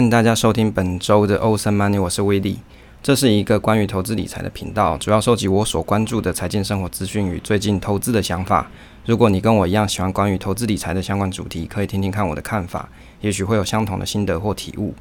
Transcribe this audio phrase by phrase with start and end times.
[0.00, 2.58] 欢迎大家收听本周的欧森 Money，我是威利。
[3.02, 8.70] 这是一个关于投资理财的频道，主要收集我所关注的财经生活资讯与最近投资的想法。
[9.04, 12.88] 如果你跟我一样喜欢关于投资理财的相关主题，可以听听看我的看法，
[13.20, 14.94] 也许会有相同的心得或体悟。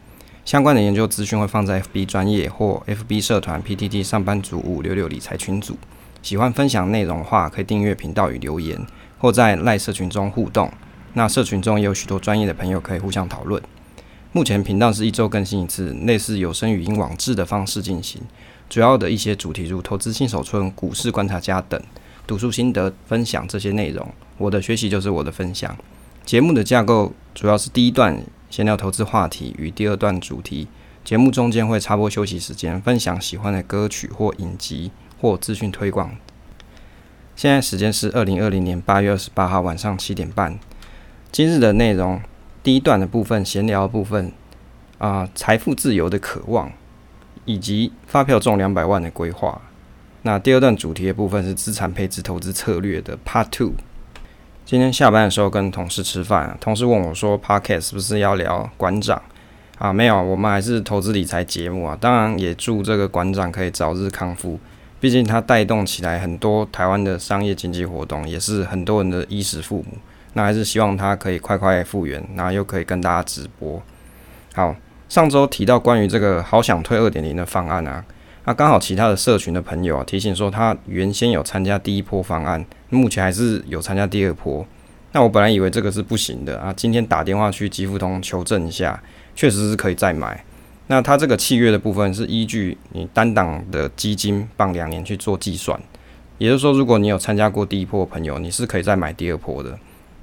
[0.44, 5.77] 相关的研究资讯会放在 FB 专业或 FB 社团 PTT 上班族五六六理财群组。
[6.22, 8.77] 喜欢分享内容的话，可以订阅频道与留言，
[9.17, 10.70] 或在赖社群中互动。
[11.13, 13.63] 那社群中也有许多专业的朋友可以互相讨论。
[14.31, 18.21] 目前频道是一周更新一次，类似有声语音网志的方式进行。
[18.69, 21.81] 主要的一些主题如投资新手村、股市观察家等，
[22.27, 24.08] 读书心得分享这些内容。
[24.38, 25.75] 我的学习就是我的分享。
[26.23, 28.21] 节目的架构主要是第一段
[28.52, 30.67] 闲聊投资话题与第二段主题。
[31.03, 36.16] 节目中间会插播休息时间，分享喜欢的歌曲或影集或资讯推广。
[37.36, 40.59] 现在时间是二零二零年八月二十八号晚上七点半。
[41.31, 42.21] 今日的内容。
[42.70, 44.31] 第一段的部分，闲聊的部分
[45.00, 46.72] 啊，财富自由的渴望，
[47.45, 49.59] 以及发票中两百万的规划。
[50.22, 53.72] 那第二段主题的部分是资产配置投资策略的 Part Two。
[54.67, 59.20] 今天下班的时候跟同事吃饭，同事问我说：“Podcast 是不是要聊馆长
[59.80, 61.98] 啊？”没有，我们还是投资理财节目啊。
[62.00, 64.59] 当然也祝这个馆长可以早日康复，
[65.00, 69.98] 毕竟他带动起来很多台湾的商业经济活动，也是很多人的衣食父母。
[70.33, 73.81] 那还是希望他可以快快复原，然后又可以跟大家直播。
[74.53, 74.75] 好，
[75.08, 78.03] 上周提到关于这个好想退二点零的方案啊，
[78.45, 84.65] 那刚好其他的社群的朋友啊提醒说，他原先有参加第一波方案，目前还是有参加第二波。
[85.11, 89.02] 那我本来以为这个是不行的啊，今天打电话去吉富通求证一下，
[89.36, 90.43] 确实是可以再买。
[90.86, 95.80] 那他这个契约的部分是依据你单档的基金放两年去做计算，
[96.37, 99.77] 也就是说，如果你有参加过第一波朋友，你是可以再买第二波的。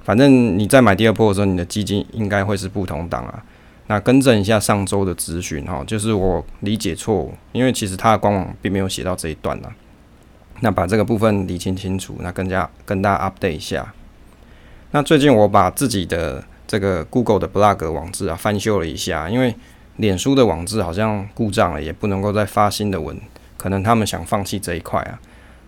[0.07, 3.43] 反正你在买第二波的时候，你的基金应该会是不同档啊。
[3.87, 9.75] 那更正一下上周的资讯哈，就是我理解错误，因为其实它的官网并没有写到这一段啊。
[10.61, 13.93] 那把这个部分理清清楚，那更加跟大家 update 一下。
[14.91, 19.53] 那最近我把自己的这个 Google 的 blog 网志啊翻修了一下，因为
[19.97, 23.19] 脸书的网志好像故障了，也不能够再发新的文，
[23.57, 25.19] 可能他们想放弃这一块啊。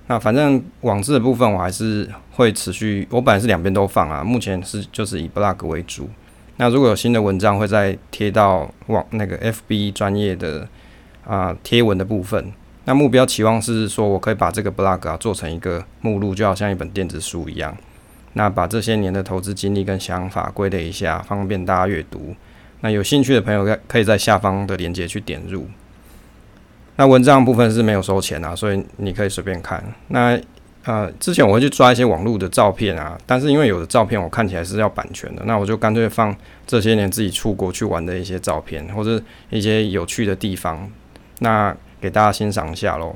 [0.09, 6.09] 那反正网志的部分我还是会持续，我本来是两边都放啊，目前是就是以 blog 为主。
[6.57, 10.67] 那如果有新的文章会再贴到网那个 FB 专业的
[11.23, 12.51] 啊贴文的部分。
[12.85, 17.77] 那目标期望是说我可以把这个 blog 啊做成一个目录，就好像一本电子书一样。
[18.33, 22.35] 那把这些年的投资经历跟想法归类一下，方便大家阅读。
[22.81, 25.67] 那有兴趣的朋友可可以在下方的链接去点入。
[26.99, 29.81] 那文章部分是没有收钱啊，所以你可以随便看。
[30.09, 30.37] 那
[30.83, 36.35] 呃，之前我会去抓一些网络的照片啊，但是因为有的照片我看起来是要版权的，那我就干脆放
[36.67, 40.91] 这些年自己出国去玩的一些照片，或者一些有趣的地方，
[41.39, 43.15] 那给大家欣赏一下喽。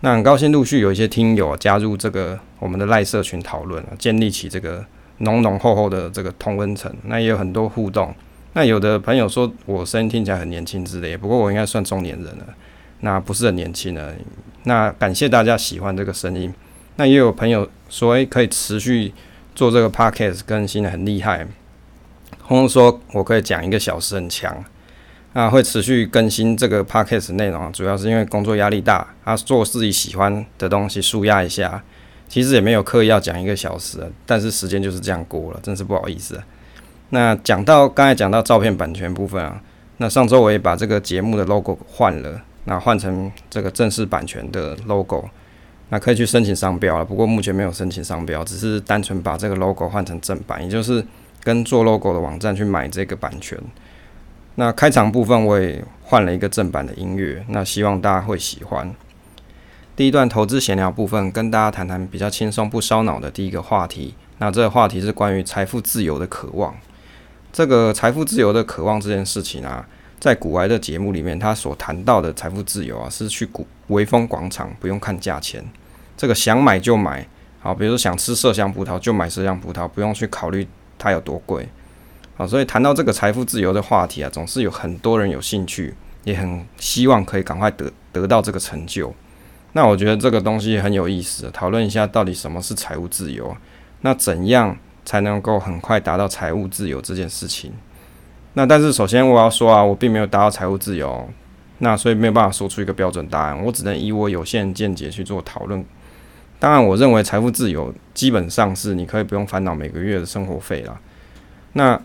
[0.00, 4.84] 那很高兴陆续有一些听友加入这个我们的赖社群讨论，建立起这个
[5.18, 8.14] 浓浓厚厚的这个同温层，那也有很多互动。
[8.52, 12.44] 那有的朋友说我声音听起来很年轻之类，不过我应该算中年人了。
[13.00, 14.12] 那不是很年轻了，
[14.64, 16.52] 那感谢大家喜欢这个声音。
[16.96, 19.12] 那也有朋友说，诶，可以持续
[19.54, 21.46] 做这个 podcast 更新的很厉害。
[22.42, 24.64] 轰说，我可以讲一个小时很强。
[25.32, 31.80] 啊，会持续更新这个 podcast 内容，主要是因为工作压力大，啊，做自己喜欢的东西，舒压一下。
[32.28, 36.42] 其实也没有刻意要讲一个小时，但是时间就是这样过了，真是不好意思。
[37.10, 39.62] 那讲到刚才讲到照片版权部分啊，
[39.98, 42.42] 那上周我也把这个节目的 logo 换了。
[42.64, 45.28] 那换成这个正式版权的 logo，
[45.88, 47.04] 那可以去申请商标了。
[47.04, 51.04] 不过目前没有申请商标，只是单纯把这个 logo 换成正版，也就是
[51.42, 53.58] 跟做 logo 的网站去买这个版权。
[54.56, 58.94] 那开场部分我也换了一个正版的音乐，那希望大家会喜欢。
[59.96, 64.14] 第一段投资闲聊部分，跟大家谈谈比较轻松不烧脑的第一个话题。
[64.38, 66.74] 那这个话题是关于财富自由的渴望。
[67.52, 69.88] 这个财富自由的渴望这件事情啊。
[70.20, 75.64] 在股癌的节目里面，他所谈到的财富自由啊，是去古威风广场不用看价钱，
[76.14, 77.26] 这个想买就买，
[77.60, 80.68] 好，比如说想吃麝香葡萄就买麝香葡萄，不用去考虑
[80.98, 81.66] 它有多贵，
[82.36, 85.94] 好，所以谈到这个财富自由的话题啊，总是有很多人有兴趣，
[86.24, 89.14] 也很希望可以赶快得得到这个成就。
[89.72, 93.56] 那我觉得这个东西很有意思，讨论一下到底什么是财务自由，
[94.02, 94.76] 那怎样
[95.06, 97.72] 才能够很快达到财务自由这件事情？
[98.54, 101.28] 那但是首先我要说啊，我并没有达到财务自由，
[101.78, 105.84] 那所以没有办法说出一个标准答案，我只能以我有限见解去做讨论。
[106.58, 111.00] 当然，我认为财富自由基本上是你可以不用烦恼每个月的生活费啦。
[111.74, 111.98] 那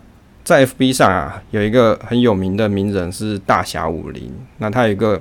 [0.44, 5.20] 在 FB 上啊，有一个很有名的名人是大侠武林，那他有一个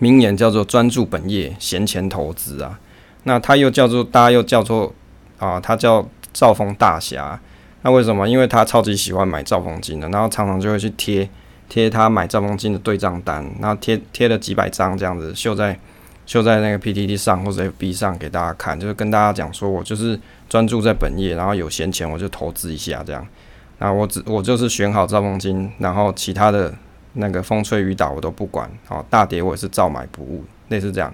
[0.00, 2.78] 名言叫做“专注本业，闲钱投资”啊。
[3.22, 4.92] 那他又叫做大家又叫做
[5.38, 7.40] 啊，他叫兆丰大侠。
[7.84, 8.26] 那为什么？
[8.26, 11.28] 因为他超级喜欢买兆丰金的，然后常常就会去贴
[11.68, 15.78] 贴他买兆丰金的对账单，然后贴贴了几百张这样子，秀在
[16.24, 23.26] 秀在那个 PTT 上或者 FB 上给大家看，就是跟大家讲说我就是专注在本业，然后有闲钱我就投资一下这样。
[23.78, 26.74] 那我只我就是选好兆丰金，然后其他的
[27.12, 31.12] 那个风吹雨打我都不管，好大跌我也是照买不误，类似这样。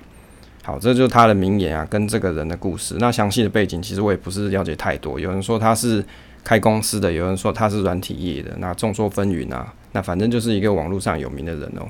[0.63, 2.95] 好，这就是他的名言啊，跟这个人的故事。
[3.01, 6.05] 那详细的背景其实我也不是了解太多，有人说他是。
[6.43, 9.73] 开公司的，有人说他是软体业的，那众说纷纭啊。
[9.93, 11.89] 那反正就是一个网络上有名的人哦。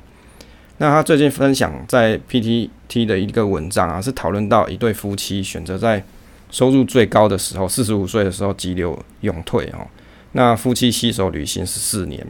[0.78, 6.02] 那他最近分享在 PTT 的一个文章啊，是讨论到一对夫妻选择在
[6.50, 9.86] 收入最高的时候，四十五岁的时候急流勇退哦。
[10.32, 12.26] 那夫妻携手旅行十四年。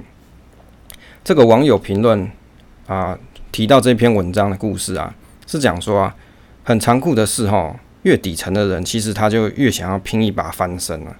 [1.22, 2.28] 这个网友评论
[2.86, 3.16] 啊，
[3.52, 5.14] 提到这篇文章的故事啊，
[5.46, 6.16] 是讲说啊，
[6.64, 11.16] 很残酷的是哈，越底层的人其实他就越想要拼一把翻身啊。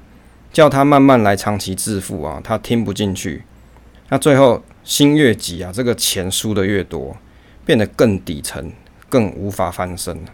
[0.52, 3.44] 叫他慢慢来，长期致富啊，他听不进去。
[4.08, 7.16] 那最后心越急啊，这个钱输得越多，
[7.64, 8.72] 变得更底层，
[9.08, 10.24] 更无法翻身。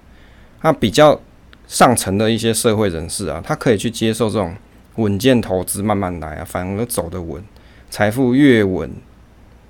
[0.63, 1.21] 那比较
[1.69, 4.57] 上层的一些社会人士啊，他可以去接受这种
[4.95, 7.45] 稳健投资，慢慢来啊，反而走得稳，
[7.91, 8.91] 财富越稳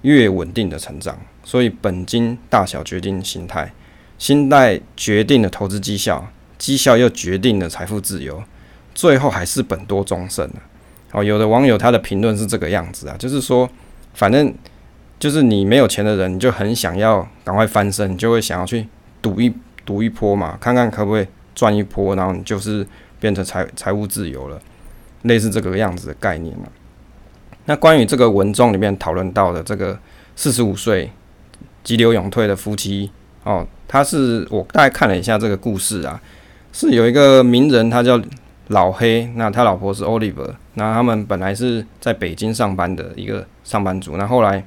[0.02, 1.18] 越稳定的成长。
[1.42, 3.72] 所以本金大小决定心态，
[4.18, 8.42] 心态决定了投资绩效，绩效又决定了财富自由。
[8.96, 10.54] 最后还是本多终胜的。
[11.12, 13.68] 哦，有的网友他的评论是这个样子啊，就是说，
[14.14, 14.52] 反正
[15.18, 18.86] 就是你没有钱的人，你就很想要赶快翻身，你就会想要去
[19.20, 19.54] 赌一
[19.84, 22.86] 赌一波嘛，看看可不可以赚一波，然后你就是
[23.20, 24.58] 变成财财务自由了，
[25.22, 26.64] 类似这个样子的概念嘛。
[27.66, 29.98] 那关于这个文中里面讨论到的这个
[30.34, 31.10] 四十五岁
[31.84, 33.10] 急流勇退的夫妻，
[33.44, 36.20] 哦，他是我大概看了一下这个故事啊，
[36.72, 38.20] 是有一个名人，他叫。
[38.68, 44.64] 老黑，那他老婆是 Oliver，那他们本来是在北京上班的一个上班族，那后来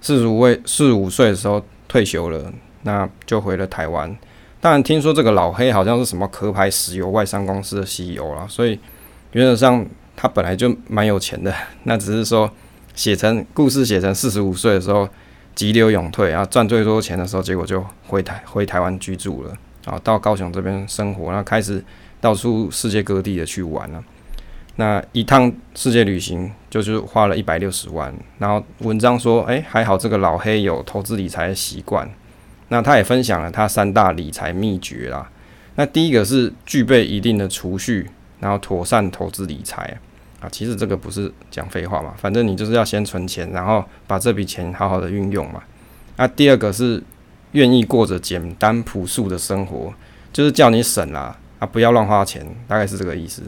[0.00, 2.50] 四十五岁四十五岁的时候退休了，
[2.84, 4.16] 那就回了台湾。
[4.62, 8.80] 当然听说这个老黑好像是什么壳牌石油外商公司的 CEO 啦，所以
[9.32, 9.84] 原则上
[10.16, 12.50] 他本来就蛮有钱的，那只是说
[12.94, 15.06] 写成故事写成四十五岁的时候
[15.54, 19.54] 急流勇退啊，赚最多钱的时候，结果就回台回台湾居住了，
[19.84, 21.84] 啊，到高雄这边生活，然后开始。
[22.24, 24.02] 到处世界各地的去玩了，
[24.76, 28.14] 那一趟世界旅行就是花了一百六十万。
[28.38, 32.10] 然后文章说，哎，还好这个老黑有投资理财的习惯。
[32.68, 35.30] 那他也分享了他三大理财秘诀啦。
[35.74, 38.08] 那第一个是具备一定的储蓄，
[38.40, 39.82] 然后妥善投资理财
[40.40, 40.48] 啊。
[40.50, 45.62] 其实这个不是讲废话嘛，反正你就是要先存钱，然后把这笔钱好好的运用嘛。
[46.16, 47.02] 那第二个是
[47.52, 49.92] 愿意过着简单朴素的生活，
[50.32, 51.36] 就是叫你省啦。
[51.66, 53.42] 不要乱花钱，大概是这个意思。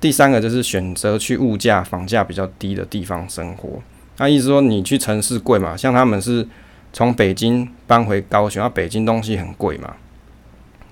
[0.00, 3.82] 第三个就是选择去物价、房价比较低的地方生活。
[4.18, 5.76] 那意思说，你去城市贵嘛？
[5.76, 6.46] 像他们是
[6.92, 9.96] 从北京搬回高雄，那北京东西很贵嘛。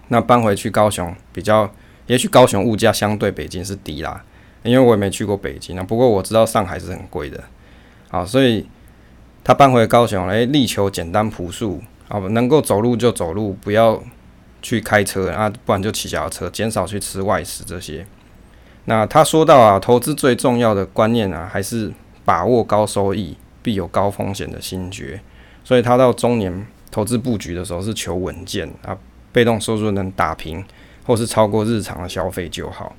[0.08, 1.72] 那搬回去高雄比较，
[2.06, 4.24] 也许高雄物价相对北京是低啦，
[4.62, 5.82] 因为我也没去过北京啊。
[5.82, 7.44] 不过我知道上海是很贵的。
[8.08, 8.66] 好，所以
[9.44, 14.02] 他搬回高雄，来力求简单朴素，好，能够走路就走路，不要。
[14.66, 18.04] 去开车啊，不然就骑脚踏车，减少去吃外食这些。
[18.86, 21.92] 那他说到啊，投资最重要的观念啊，还是
[22.24, 25.20] 把握高收益必有高风险的心诀。
[25.62, 28.98] 所以他到中年投资布局的时候是求稳健啊，
[29.30, 30.64] 被动收入能打平
[31.04, 32.92] 或是超过日常的消费就好。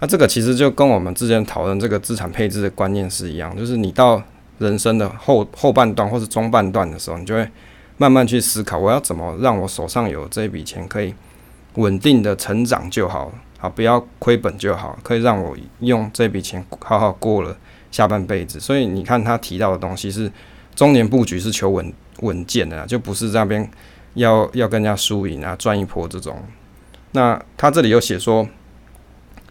[0.00, 4.22] 那这个其实就跟我们之前讨论这个资产配置的观念是一样，就是你到
[4.56, 7.46] 人生的后后半段或是中半段的时候，你就会。
[7.96, 11.14] 慢慢去思考，我要怎么让我手上有这笔钱可以
[11.74, 17.56] 稳定的成长就好，好，不要亏本就好，可以让我用这笔钱好好过了
[17.90, 18.58] 下半辈子。
[18.58, 20.30] 所以你看他提到的东西是
[20.74, 23.70] 中年布局是求稳稳健的，就不是这边
[24.14, 26.36] 要要跟人家输赢啊赚一波这种。
[27.12, 28.48] 那他这里有写说，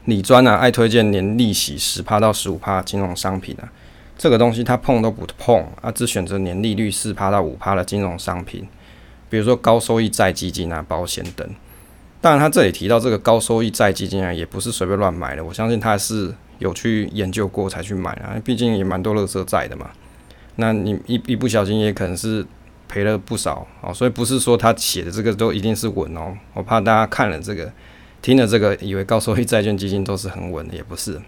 [0.05, 3.71] 李专啊爱推荐年利息十趴到十五趴金融商品啊。
[4.24, 8.65] 这个东西他碰都不碰啊，只选择年利率四趴到五趴的金融商品，
[9.30, 11.46] 比如说高收益债基金啊、保险等。
[12.22, 15.44] 当然，他这里提到这个高收益债基金啊，也不是随便乱买的。
[15.44, 19.89] 我相信他是有去研究过才去买啊，毕竟也蛮多垃圾债的嘛。
[20.56, 22.46] 那你一一不小心也可能是
[22.88, 26.34] 赔了不少哦，所以不是说他写的这个都一定是稳哦。
[26.53, 27.70] 我怕大家看了这个、
[28.22, 31.20] 听了这个，以为高收益债券基金都是很稳的，也不是。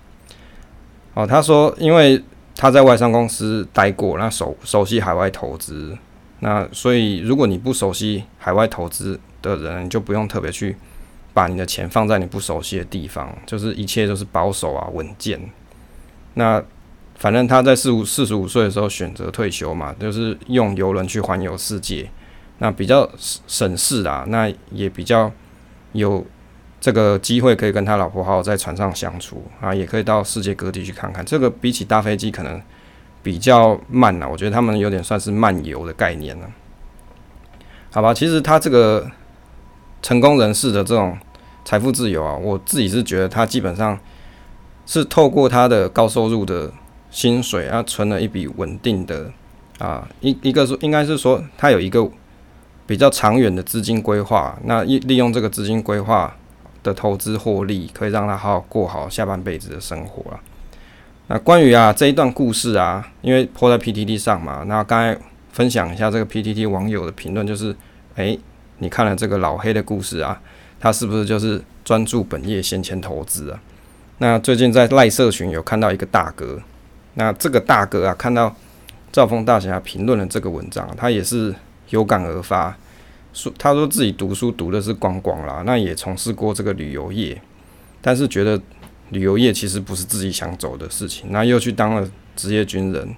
[1.14, 2.24] 哦，他说因为。
[2.66, 5.96] 他在外商公司待过，那熟熟悉海外投资，
[6.40, 10.76] 那所以如果你不熟悉海外投资的人，就不用特别去
[11.32, 15.40] 把你的钱放在你不熟悉的地方，就是一切都是保守啊稳健。
[16.34, 16.60] 那
[17.14, 22.10] 反正他在四五四十五岁的时候选择退休嘛，就是用游轮去环游世界，
[22.58, 23.08] 那比较
[23.46, 25.32] 省事啊，那也比较
[25.92, 26.26] 有。
[26.86, 31.26] 这个机会可以跟他老婆好好在船上相处啊，也可以到世界各地去看看。
[31.26, 32.62] 这个比起大飞机可能
[33.24, 36.48] 比较慢了，我觉得他们有点算是漫游的概念了。
[37.90, 39.10] 好吧，其实他这个
[40.04, 41.18] 成功人士的这种
[41.64, 43.98] 财富自由啊，我自己是觉得他基本上
[44.86, 46.72] 是透过他的高收入的
[47.10, 49.32] 薪水啊，存了一笔稳定的
[49.80, 52.08] 啊，一一个是应该是说他有一个
[52.86, 56.36] 比较长远的资金规划，那利利用这个资金规划。
[56.86, 60.40] 的投资获利可以让他好好过好下半辈子的生活啊。
[61.28, 65.20] 那关于啊这一段故事啊，因为泼在 PTT 上嘛，那刚才
[65.52, 67.76] 分享一下这个 PTT 网友的评论，就是
[68.16, 68.40] 诶、欸，
[68.78, 70.40] 你看了这个老黑的故事啊，
[70.80, 73.60] 他是不是就是专注本业先钱投资啊？
[74.20, 76.62] 那最近在赖社群有看到一个大哥，
[77.16, 78.56] 那这个大哥啊看到
[79.12, 81.54] 兆丰大侠评论的这个文章，他也是
[81.90, 82.78] 有感而发。
[83.36, 87.40] 说他说自己读书读的是光光啦，那也从事过这个旅游业，
[88.02, 88.60] 但是觉得
[89.10, 93.14] 旅游业其实不是自己想走的事情，那又去当了职业军人，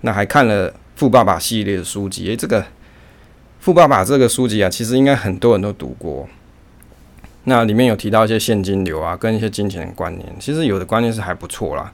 [0.00, 2.60] 那还看了《富爸爸》系列的书籍，诶、这个
[3.60, 6.28] 《富爸爸》这个书籍啊，其实应该很多人都读过，
[7.44, 11.92] 那里面有提到一些现金流啊，跟一些金钱的观念，其实有的观念是还不错啦，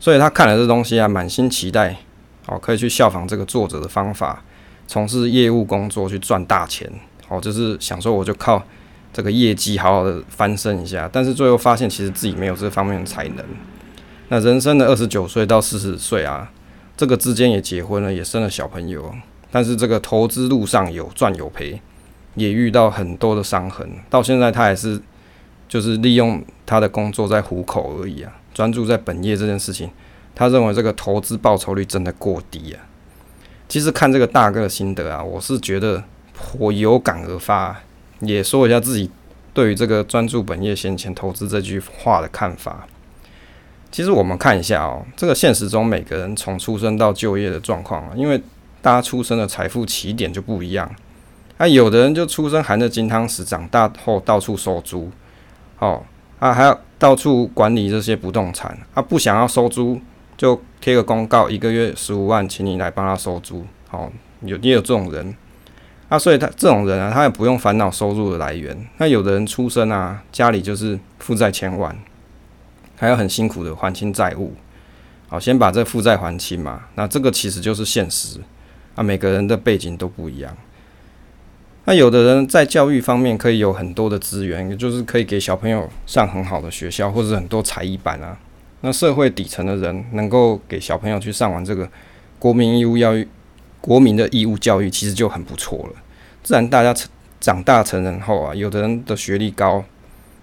[0.00, 1.96] 所以他看了这东西啊，满心期待，
[2.46, 4.42] 哦，可以去效仿这个作者的方法。
[4.86, 6.90] 从事业务工作去赚大钱，
[7.28, 8.62] 哦，就是想说我就靠
[9.12, 13.44] 这个业绩好好的翻身一下，但是最后发现其实自己没有这方面的才能。
[14.28, 16.50] 那人生的二十九岁到四十岁啊，
[16.96, 19.14] 这个之间也结婚了，也生了小朋友，
[19.50, 21.80] 但是这个投资路上有赚有赔，
[22.34, 25.00] 也遇到很多的伤痕，到现在他还是
[25.68, 29.90] 就是利用他的工作在糊口而已啊，专注在本业这件事情，
[30.34, 32.85] 他认为这个投资报酬率真的过低啊。
[33.68, 37.82] 其实看这个大哥的心得啊，我是觉得颇有感而发，
[38.20, 39.10] 也说一下自己
[39.52, 42.86] 对于这个专注本业闲钱投资这句话的看法。
[43.90, 48.40] 其实我们看一下哦，这个现实中每个人从出生到就业的状况啊，因为
[48.80, 50.90] 大家出生的财富起点就不一样。
[51.56, 55.10] 啊，有的人就出生含着金汤匙，长大后到处收租，
[55.78, 56.02] 哦，
[56.38, 60.00] 啊还要到处管理这些不动产，啊不想要收租。
[60.36, 63.64] 就贴个公告，一个月十五万，请你来帮他收租。
[63.88, 64.10] 好，
[64.42, 65.34] 有也有这种人，
[66.08, 68.76] 啊，所以他这种人啊，他也不用烦恼收入的来源。
[68.98, 71.96] 那有的人出生啊，家里就是负债千万，
[72.96, 74.54] 还要很辛苦的还清债务。
[75.28, 76.82] 好，先把这负债还清嘛。
[76.94, 78.38] 那这个其实就是现实
[78.94, 80.56] 啊，每个人的背景都不一样。
[81.84, 88.36] 那有的人在教育方面可以有很多的资源，也就是可以给小朋友上很好的学校，或者很多才艺班啊。
[88.86, 91.90] 那社会底层的人能够给小朋友去上完这个
[92.38, 93.26] 国民义务教育，
[93.80, 96.00] 国民的义务教育其实就很不错了。
[96.44, 99.82] 自然大家成长大成人后啊，有的人的学历高，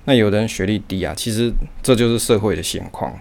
[0.03, 1.49] 那有的人学历低啊，其实
[1.81, 3.17] 这就是社会的现况。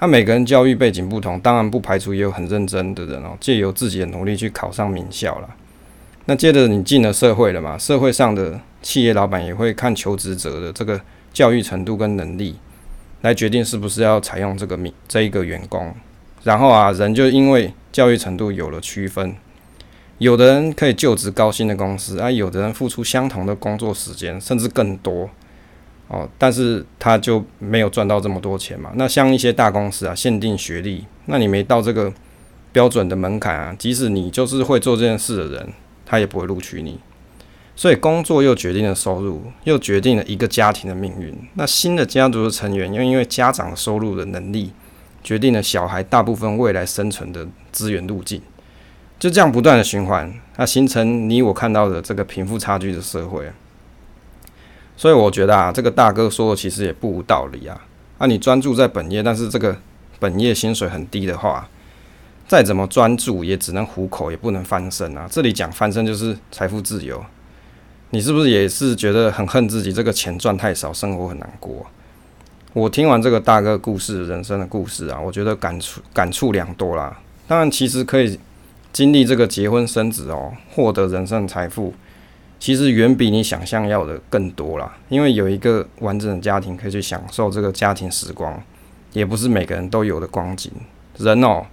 [0.00, 5.50] 那每个人教育背景不同，当然不排除也有很认真的人哦，借由自己的努力去考上名校了。
[6.24, 10.98] 那接着你进了社会了嘛，社会上的企业老板也会看求职者的这个
[11.34, 12.56] 教育程度跟能力。
[13.24, 15.94] 来决定是不是要采用这个名这一个员工，
[16.42, 19.34] 然后啊，人就因为教育程度有了区分，
[20.18, 25.30] 有的人可以就职高薪的公司啊，有的人付出相同的工作时间甚至更多
[26.08, 28.92] 哦，但是他就没有赚到这么多钱嘛。
[28.96, 32.12] 那像一些大公司啊，限定学历，那你没到这个
[32.72, 35.72] 标准的门槛啊，即使你就是会做这件事的人，
[36.04, 37.00] 他也不会录取你。
[37.76, 41.36] 所以工作又决定了收入，又决定了一个家庭的命运。
[41.54, 44.72] 那新的家族的成员又因为家长收入的能力，
[45.22, 48.40] 决定了小孩大部分未来生存的资源路径。
[49.18, 53.50] 就这样不断的循环，那形成你我看到的这个贫富差距的社会。
[54.96, 57.86] 所以我觉得啊，这个大哥说的其实也不无道理啊。
[58.18, 59.76] 啊，你专注在本业，但是这个
[60.20, 61.68] 本业薪水很低的话，
[62.46, 65.26] 再怎么专注也只能糊口，也不能翻身啊。
[65.28, 67.24] 这里讲翻身就是财富自由。
[68.10, 71.86] 你是不是也是觉得很恨自己这个钱赚太少，生活很难过？
[72.72, 77.20] 我听完这个大哥故事，人生的故事啊，我觉得感触感触良多啦。
[77.46, 78.38] 当然，其实可以
[78.92, 81.94] 经历这个结婚生子哦，获得人生财富，
[82.58, 84.96] 其实远比你想象要的更多啦。
[85.08, 88.60] 因为有一个完整的家庭，可以去享受这个家庭时光，
[89.12, 90.70] 也不是每个人都有的光景。
[91.18, 91.64] 人哦，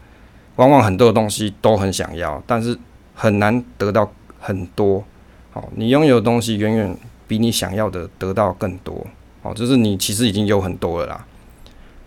[0.57, 2.77] 往往很多的东西都很想要，但是
[3.15, 5.03] 很难得到很多。
[5.51, 9.05] 好，你拥有的东西远远比你想要的得到更多。
[9.43, 11.25] 好，就是你其实已经有很多了啦。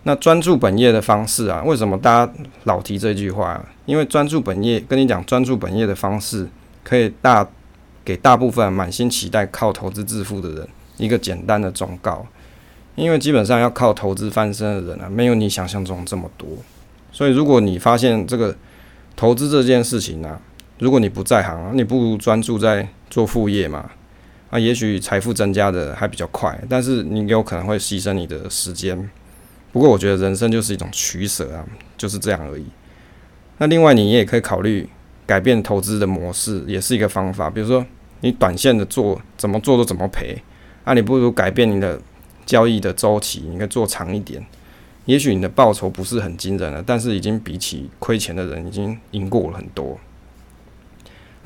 [0.03, 2.33] 那专注本业的方式啊，为什么大家
[2.63, 3.63] 老提这句话？
[3.85, 6.47] 因为专注本业，跟你讲专注本业的方式，
[6.83, 7.47] 可以大
[8.03, 12.25] 给大部分满心期待靠投资致富的人一个简单的忠告。
[12.95, 16.47] 因为基本上要靠投资翻身的人啊，没有你想象中这么多。
[17.11, 18.55] 所以如果你发现这个
[19.15, 20.39] 投资这件事情啊，
[20.77, 23.89] 如果你不在行，你不如专注在做副业嘛。
[24.51, 29.09] 啊，也许财富增加的还比较快，但是你有可能会牺牲你的时间。
[29.73, 31.65] 不过我觉得人生就是一种取舍啊，
[31.97, 32.65] 就是这样而已。
[33.57, 34.87] 那另外你也可以考虑
[35.25, 37.49] 改变投资的模式，也是一个方法。
[37.49, 37.85] 比如说
[38.21, 40.41] 你短线的做，怎么做都怎么赔，
[40.83, 41.99] 啊，你不如改变你的
[42.45, 44.45] 交易的周期，你可以做长一点。
[45.05, 49.99] 也许你的报酬不是很惊人了，但是已经比起亏钱的人已经赢过了很多。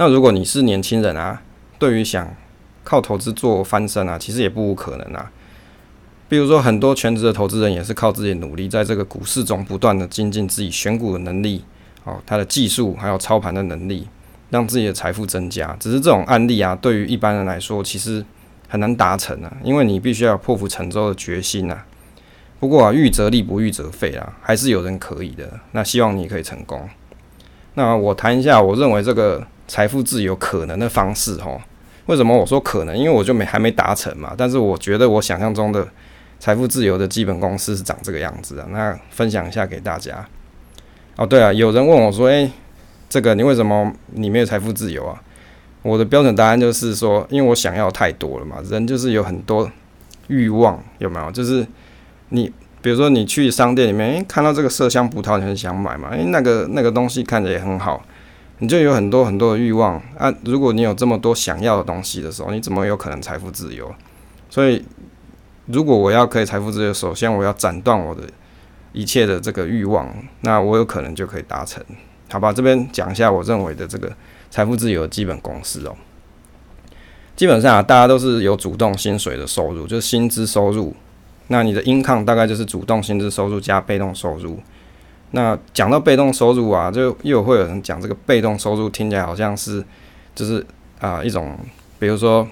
[0.01, 1.41] 那如果你是年轻人啊，
[1.77, 2.33] 对于想
[2.85, 5.29] 靠投资做翻身啊，其实也不无可能啊。
[6.29, 11.65] 比如说，很多全职的投资人也是靠自己努力，在这个股市中不断的精进自己选股的能力，
[12.05, 14.07] 哦，他的技术还有操盘的能力，
[14.49, 15.75] 让自己的财富增加。
[15.77, 18.23] 只是这种案例啊，对于一般人来说，其实
[18.69, 21.77] 很难达成啊，因为你必须要破釜沉舟的决心呐。
[22.61, 25.59] 不过啊，预则立不预则废啊，还是有人可以的。
[25.73, 26.87] 那希望你可以成功。
[27.73, 31.61] 那我谈一下，我认为这个财富自由可能的方式哦。
[32.07, 32.97] 为什么我说可能？
[32.97, 34.33] 因为我就没还没达成嘛。
[34.37, 35.87] 但是我觉得我想象中的。
[36.41, 40.25] 财富自由的基本公式是长这个样子的，那分享一下给大家。
[41.17, 42.49] 哦，对啊，有人问我说：“诶，
[43.09, 45.21] 这个你为什么你没有财富自由啊？”
[45.83, 48.63] 我的标准答案就是说，因为我想要太多了嘛。
[48.69, 49.69] 人就是有很多
[50.27, 51.29] 欲望，有没有？
[51.29, 51.67] 就是
[52.29, 52.49] 你
[52.81, 56.07] 比如说你去商店里面，诶，看到这个麝香葡萄，你很想买嘛？
[56.11, 58.01] 诶，那个那个东西看着也很好，
[58.59, 60.33] 你就有很多很多的欲望啊。
[60.45, 63.93] 如果你有这么多想要的东西的时候，你怎么有可能财富自由？
[64.49, 64.85] 所以。
[65.71, 68.23] 如果我要可以财富自由，首先我要斩断我的
[68.91, 71.79] 一切的这个欲望，那我有可能就可以达成，
[72.31, 72.51] 好吧？
[72.51, 74.11] 这边讲一下我认为的这个
[74.49, 75.95] 财富自由的基本公式哦。
[77.35, 80.95] 基本上啊，大家都是有主动薪水的收入，就是薪资收入。
[81.49, 84.59] 那你的 income 大概就是主动薪资收入加被动收入。
[85.31, 89.83] 那讲到被动收入啊，就又会有人讲这个被动收入听起来好像是
[90.33, 90.65] 就是
[90.99, 91.57] 啊、一种，
[91.97, 92.47] 比如说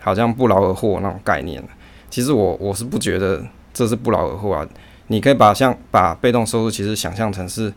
[0.00, 1.62] 好像不劳而获那种概念。
[2.10, 3.42] 其实我我是不觉得
[3.74, 4.66] 这是不劳而获啊，
[5.08, 7.72] 你可以把像把被动收入其实想象成是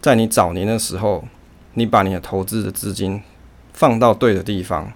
[0.00, 1.24] 在你早年的时候，
[1.74, 3.20] 你把你的投资的资金
[3.72, 4.92] 放到对的地方，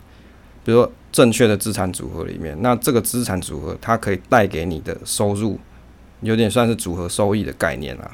[0.64, 5.58] 比如说正确的资产组合里面，那这个资产组合它可以带给你的收入，
[6.20, 8.10] 有点算是组合收益的概念啦。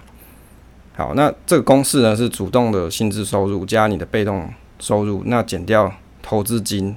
[0.97, 4.49] 好，那这个公式呢是主动的薪资收入加你的被动
[4.81, 6.97] 收入，那减掉投资金，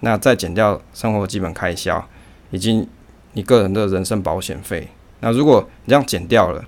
[0.00, 2.06] 那再减掉生活基本开销，
[2.50, 2.86] 以及
[3.32, 4.88] 你个人的人身保险费，
[5.20, 6.62] 那如果你这样减掉了，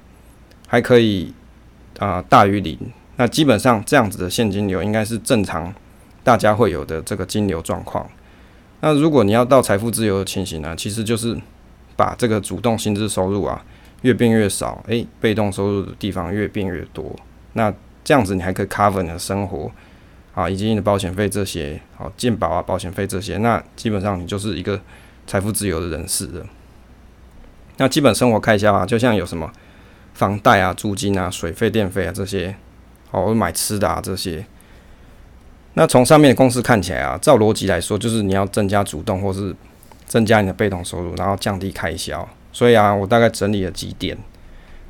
[0.66, 1.35] 还可以
[1.98, 2.78] 啊、大于零，
[3.16, 5.74] 那基本上这样子的现金流应该是正常
[6.24, 8.08] 大家会有的这个金流状况。
[8.80, 11.38] 那如果你要到财富自由的情形呢，其实就是
[11.96, 13.62] 把这个主动薪资收入啊
[14.02, 17.14] 越变越少，诶、被动收入的地方越变越多。
[17.54, 17.72] 那
[18.04, 19.70] 这样子你还可以 cover 你的生活
[20.34, 24.80] 啊，以及你的保险费这些，好健保啊保险费这些，那基本上你就是一个。
[25.24, 26.44] 财富自由的人士了，
[27.76, 29.50] 那基本生活开销啊，就像有什么
[30.14, 32.56] 房贷啊、租金啊、水费、电费啊这些，
[33.12, 34.44] 哦，买吃的啊这些。
[35.74, 39.54] 那从上面的公式看起来啊，照逻辑来说，就是你要增加主动或是
[40.06, 42.28] 增加你的被动收入，然后降低开销。
[42.52, 44.16] 所以啊，我大概整理了几点。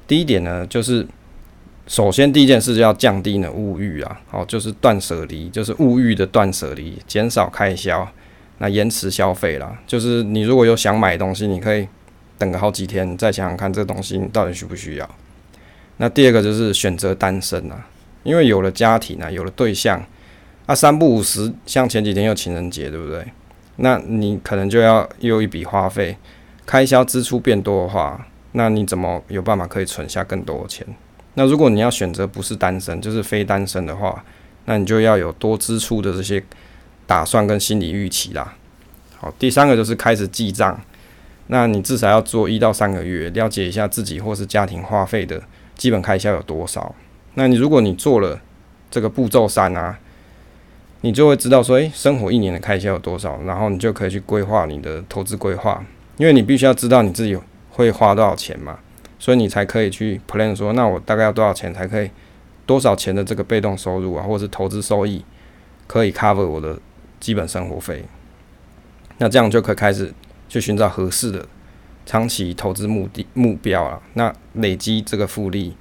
[0.06, 1.06] 第一点呢，就是
[1.86, 8.06] 首先第一件事就要降低你的物欲啊，好，就是断舍离，就是物欲的断舍离，减少开销。
[8.58, 11.88] 那延迟消费啦，就是你如果有想买东西，你可以
[12.38, 15.10] 等个好几天，再想想看这东西到底需不需要。
[15.96, 17.86] 那第二个就是选择单身啊，
[18.22, 20.00] 因为有了家庭啊，有了对象，
[20.66, 23.24] 啊三不五时，像前几天又情人节，对不对？
[23.76, 26.16] 那你可能就要又一笔花费，
[26.66, 30.86] 开销支出变多的话，那你怎么有办法可以存下更多的钱？
[31.34, 34.24] 那如果你要选择不是单身，就是非单身的话，
[34.64, 36.42] 那你就要有多支出的这些。
[37.04, 38.54] 打算跟心理预期啦。
[39.18, 40.80] 好，第三个就是开始记账。
[41.48, 45.42] 那你至少要做一到三个月，了解一下自己或是家庭花费的
[45.76, 46.94] 基本开销有多少。
[47.34, 48.40] 那你如果你做了
[48.90, 49.98] 这个步骤三啊，
[51.02, 55.84] 你就会知道说，诶，生活一年的开销有多少，然后你就可以去规划你的投资规划。
[56.16, 57.38] 因为你必须要知道你自己
[57.70, 58.78] 会花多少钱嘛，
[59.18, 62.10] 所以你才可以去 plan 说，那我大概要多少钱才可以
[62.66, 65.24] 多少钱的这个被动收入啊，或者是投资收益
[65.86, 66.78] 可以 cover 我的
[67.18, 68.04] 基本生活费。
[69.18, 70.12] 那这样就可以开始
[70.48, 71.46] 去寻找合适的
[72.04, 74.02] 长期投资目的目标了。
[74.14, 75.76] 那累积这个复利。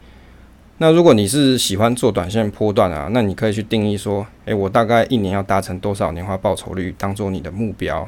[0.77, 8.07] 那如果你是喜欢做短线波段啊，那你可以去定义说，诶，我大概一年要达成多少年化报酬率，当做你的目标。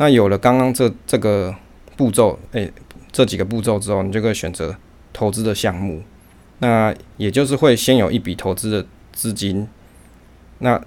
[0.00, 1.54] 那有了刚刚这这个
[1.94, 2.72] 步骤，诶，
[3.12, 4.74] 这几个步骤之后，你就可以选择
[5.12, 6.02] 投资的项目。
[6.60, 9.68] 那也就是会先有一笔投资的资金，
[10.60, 10.82] 那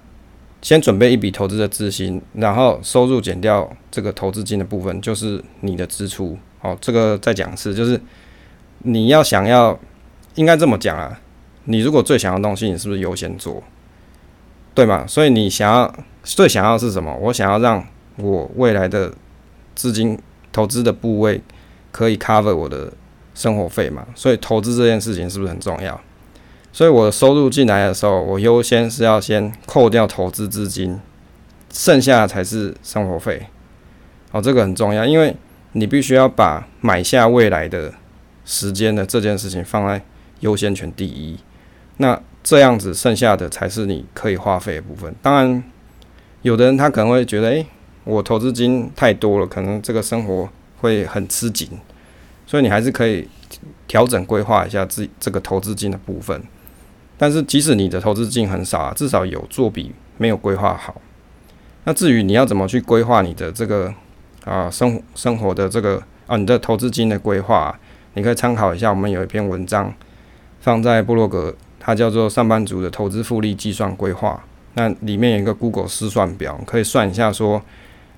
[0.62, 6.36] 先准备一笔投资的资金，然后收入减掉这个投资金的部分，就是你的支出。
[6.58, 8.00] 好，这个再讲一次，就是
[8.78, 9.78] 你要想要。
[10.34, 11.20] 应该这么讲啊，
[11.66, 13.62] 你如果最想要东西，你是不是优先做？
[14.74, 15.06] 对吗？
[15.06, 17.16] 所以你想要最想要是什么？
[17.20, 19.12] 我想要让我未来的
[19.74, 20.18] 资金
[20.52, 21.40] 投资的部位
[21.90, 22.92] 可以 cover 我的
[23.34, 24.06] 生活费嘛？
[24.14, 26.00] 所以投资这件事情是不是很重要？
[26.72, 31.00] 所以我的收入进来的时候，我优先是要先扣掉投资资金，
[31.72, 33.46] 剩下的才是生活费。
[34.32, 35.36] 哦，这个很重要，因为
[35.72, 37.92] 你必须要把买下未来的
[38.44, 40.02] 时间的这件事情放在。
[40.40, 41.38] 优先权第一，
[41.96, 45.14] 那这样子剩下的才是你可以花费的部分。
[45.22, 45.64] 当然，
[46.42, 47.66] 有的人他可能会觉得，诶、
[48.04, 50.48] 我投资金太多了，可能这个生活
[50.80, 51.68] 会很吃紧，
[52.46, 53.28] 所以你还是可以
[53.86, 56.42] 调整规划一下自己这个投资金的部分。
[57.16, 61.00] 但是，即使你的投资金很少，至少有做比没有规划好。
[61.84, 63.92] 那至于你要怎么去规划你的这个
[64.44, 67.78] 啊生活生活的这个啊你的投资金的规划，
[68.14, 69.92] 你可以参考一下，我们有一篇文章。
[70.60, 74.42] 放在部落格，它叫做上班族的投资复利计算规划。
[74.72, 77.60] 那里面有一个 Google 试算表，可以算一下说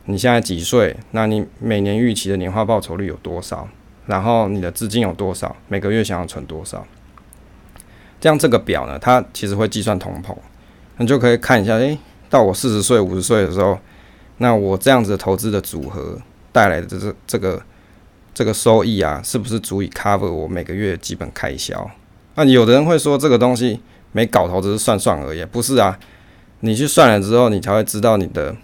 [0.07, 3.69] 你现在几岁，那你每年预期的年化报酬率有多少，
[4.07, 6.87] 然后你的资金有多少，每个月想要存多少。
[8.21, 10.35] 这样这个表呢，它其实会计算通膨，
[10.99, 11.99] 你就可以看一下，诶、
[12.31, 13.79] 到我四十岁、五十岁的时候，
[14.39, 16.19] 那我这样子的投资的组合
[16.53, 17.61] 带来的这这个
[18.33, 21.91] 这个收益啊，是不是足以 cover 我每个月基本开销？
[22.37, 23.81] 那有的人会说这个东西
[24.13, 25.99] 没搞头，只是算算而已，不是啊？
[26.61, 28.57] 你去算了之后，你才会知道你的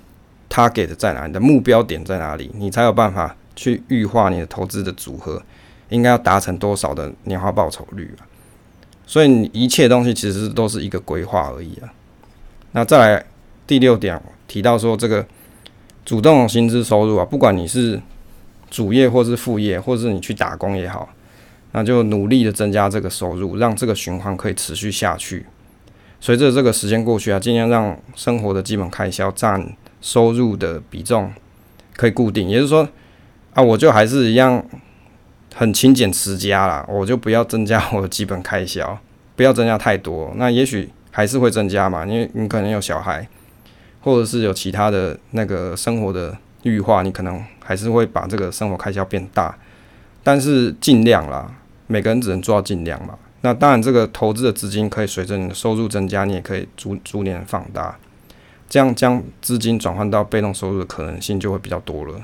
[0.53, 5.43] target 在哪里，你的目标点在哪里，你才有办法去预划你的投资的组合
[5.89, 8.29] 应该要达成多少的年化报酬率啊。
[9.07, 11.91] 所以你一切东西其实都是一个规划而已啊。
[12.73, 13.25] 那再来
[13.67, 15.27] 第六点提到说，这个
[16.05, 17.99] 主动薪资收入啊，不管你是
[18.71, 21.09] 主业或是副业，或是你去打工也好。
[21.75, 25.47] 那就努力的增加这个收入，让这个循环可以持续下去。
[26.21, 31.33] 随着这个时间过去啊，尽量让生活的基本开销占收入的比重
[31.97, 32.51] 可以固定。
[32.51, 32.87] 也就是说，
[33.55, 34.63] 啊，我就还是一样
[35.55, 38.99] 很勤俭持家啦，我就不要增加我的基本开销，
[39.35, 40.31] 不要增加太多。
[40.37, 43.27] 那也许还是会增加嘛，因为你可能有小孩，
[44.03, 49.57] 或者是有其他的那个生活的欲化，你可能还是会把这个生活开销变大，
[50.23, 51.51] 但是尽量啦。
[51.89, 53.19] 每个人只能做到尽量嘛。
[53.43, 57.99] 那当然，这个投资的资金可以随着你的收入增加，你也可以逐逐年放大，
[58.73, 62.15] 这样将资金转换到被动收入的可能性就会比较多了。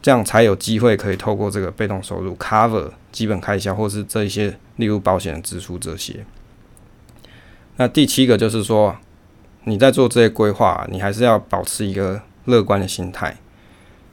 [0.00, 6.24] 这样才有机会可以透过这个被动收入 cover 基本开销，或是这一些例如保险的支出这些。
[7.76, 8.96] 那第七个就是说，
[9.64, 13.36] 你在做这些规划，你还是要保持一个乐观的心态，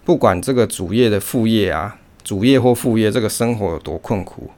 [0.03, 4.51] 不管这个主业的副业啊，主业或副业，这个生活有多困苦。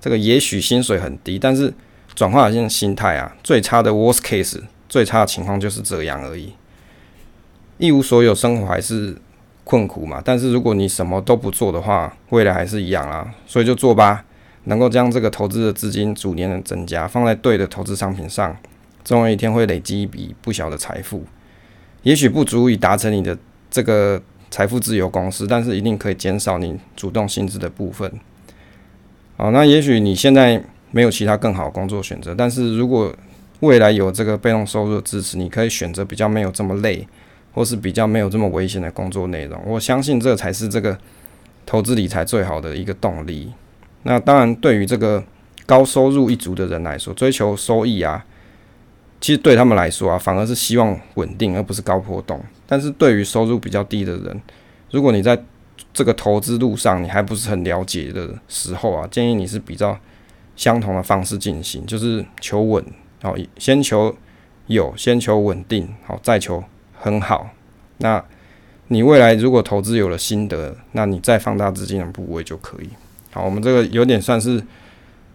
[0.00, 1.72] 这个也许薪水很低，但是
[2.16, 6.52] 转化一下心态啊，最差的 worst case，最差的情况就是这样而已。
[7.78, 9.16] 一无所有，生活还是
[9.64, 10.20] 困苦嘛。
[10.22, 13.32] 但是如果你什么都不做的话，未来还是一样啊。
[13.46, 14.24] 所以就做吧，
[14.64, 18.54] 能够将这个投资的资金逐年的增加，放在对的投资商品上，
[19.02, 21.24] 总有一天会累积一笔不小的财富。
[22.02, 23.38] 也许不足以达成你的
[23.70, 28.12] 这个财富自由公式，但是一定可以减少你主动薪资的部分。
[29.38, 33.14] 好，那也许你现在没有其他更好的工作选择，但是如果
[33.60, 37.06] 未来有这个被动收入的支持，你可以选择比较没有这么累，
[37.52, 39.60] 或是比较没有这么危险的工作内容。
[39.66, 40.96] 我相信这才是这个
[41.64, 43.52] 投资理财最好的一个动力。
[44.02, 45.22] 那当然，对于这个
[45.66, 48.24] 高收入一族的人来说，追求收益啊，
[49.20, 52.40] 其实对他们来说啊，反而是希望稳定，而不是高波动。
[52.66, 54.40] 但是对于收入比较低的人，
[54.90, 55.38] 如果你在
[55.92, 59.98] 这个投资路上，你还不是很了解的时候啊，建议你是比较
[60.56, 62.82] 相同的方式进行，就是求稳，
[63.22, 64.16] 好，先求
[64.66, 66.62] 有，先求稳定，好，再求
[66.98, 67.50] 很好。
[67.98, 68.24] 那
[68.88, 72.88] 你未来如果投资有了心得，那你再放大资金的部位就可以。
[73.30, 74.62] 好，我们这个有点算是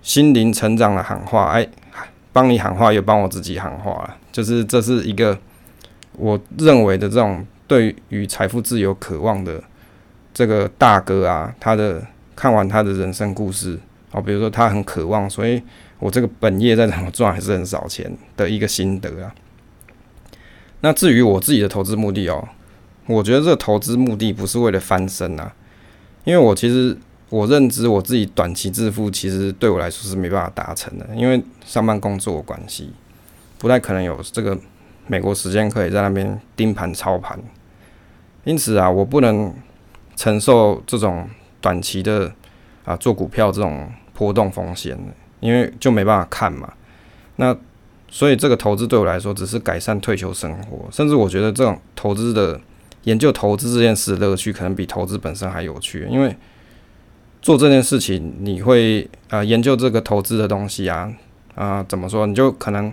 [0.02, 1.68] 心灵成长的喊话，哎，
[2.34, 4.18] 帮你喊话，又帮我自己喊话了。
[4.32, 5.38] 就是这是一个
[6.18, 9.64] 我认为的这种对于财富自由渴望的
[10.34, 13.80] 这个大哥啊，他的看完他的人生故事，
[14.12, 15.62] 哦，比如说他很渴望，所以
[16.00, 19.34] 我这个本业再怎么赚还是很少钱的一个心得啊。
[20.82, 22.48] 那至于我自己的投资目的哦，
[23.08, 25.54] 我觉得这个投资目的不是为了翻身啊，
[26.24, 26.98] 因为我其实。
[27.30, 32.94] 我认知我自己短期致富，其实对我来说是没办法达成的，因为上班工作关系，
[33.58, 34.58] 不太可能有这个
[35.08, 37.38] 美国时间可以在那边盯盘操盘。
[38.44, 39.52] 因此啊，我不能
[40.16, 41.28] 承受这种
[41.60, 42.32] 短期的
[42.86, 44.98] 啊做股票这种波动风险，
[45.46, 46.74] 因为就没办法看嘛。
[47.36, 47.56] 那
[48.10, 52.60] 所以这个投资对我来说，只是改善退休生活，甚至我觉得这种投资的
[53.04, 56.36] 研究投资这件事的乐趣，可能比投资本身还有趣，因为。
[57.42, 61.14] 做这件事情，你会、呃、研究这个投资的东西啊
[61.54, 62.26] 啊、怎么说？
[62.26, 62.92] 你就可能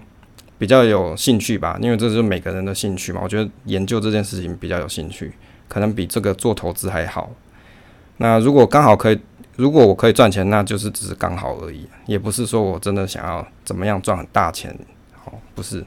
[0.59, 3.23] 比较有兴趣吧，因为这是每个人的兴趣嘛。
[3.25, 5.33] 我觉得研究这件事情比较有兴趣，
[5.69, 7.33] 可能比这个做投资还好。
[8.19, 9.19] 那如果刚好可以，
[9.63, 14.77] 如果我可以赚钱，那就是只是刚好而已，也不是说我真的想要怎么样赚很大钱。
[15.15, 15.85] 好，不是。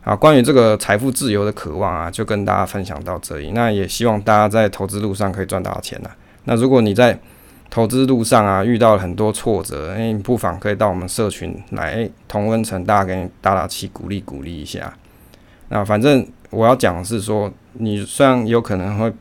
[0.00, 3.50] 好，关于这个财富自由的渴望啊，就跟大家分享到这里。
[3.50, 6.08] 那也希望大家在投资路上可以赚大钱呐。
[6.44, 7.20] 那如果你在
[7.68, 14.90] 投资路上啊，遇到了很多挫折，哎，你不妨可以到我们社群来，同温层，大家给你打打气，鼓励鼓励一下。
[15.68, 19.12] 那反正我要讲的是说，你虽然有可能会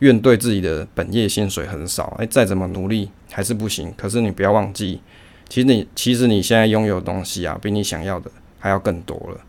[0.00, 3.92] 怨对自己的本业薪水很少，哎，再怎么努力还是不行。
[3.96, 5.00] 可是你不要忘记，
[5.48, 9.40] 其实你其实你现在拥有的东西啊，比你想要的还要更多了。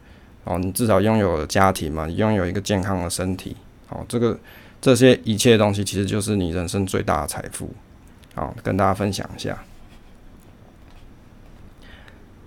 [0.45, 3.55] 哦，你至少拥有了家庭嘛，你拥有一个健康的身体。
[3.89, 4.39] 哦，这个
[4.79, 7.69] 这些一切东西，其实就是你人生最大的财富。
[8.33, 9.61] 好，跟大家分享一下。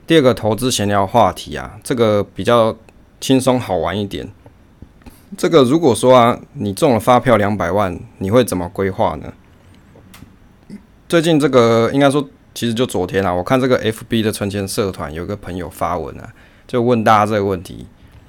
[0.06, 2.74] 第二个投资闲聊话题啊，这个比较
[3.20, 4.26] 轻松好玩一点。
[5.36, 9.32] 这个如果说啊，你中了发票两百万，你会怎么规划呢？
[11.08, 16.32] 最近这个应该说，其实就昨天啊，我看这个 FB 的存钱社团有个朋友发文啊，
[16.66, 17.86] 就问大家这个问题，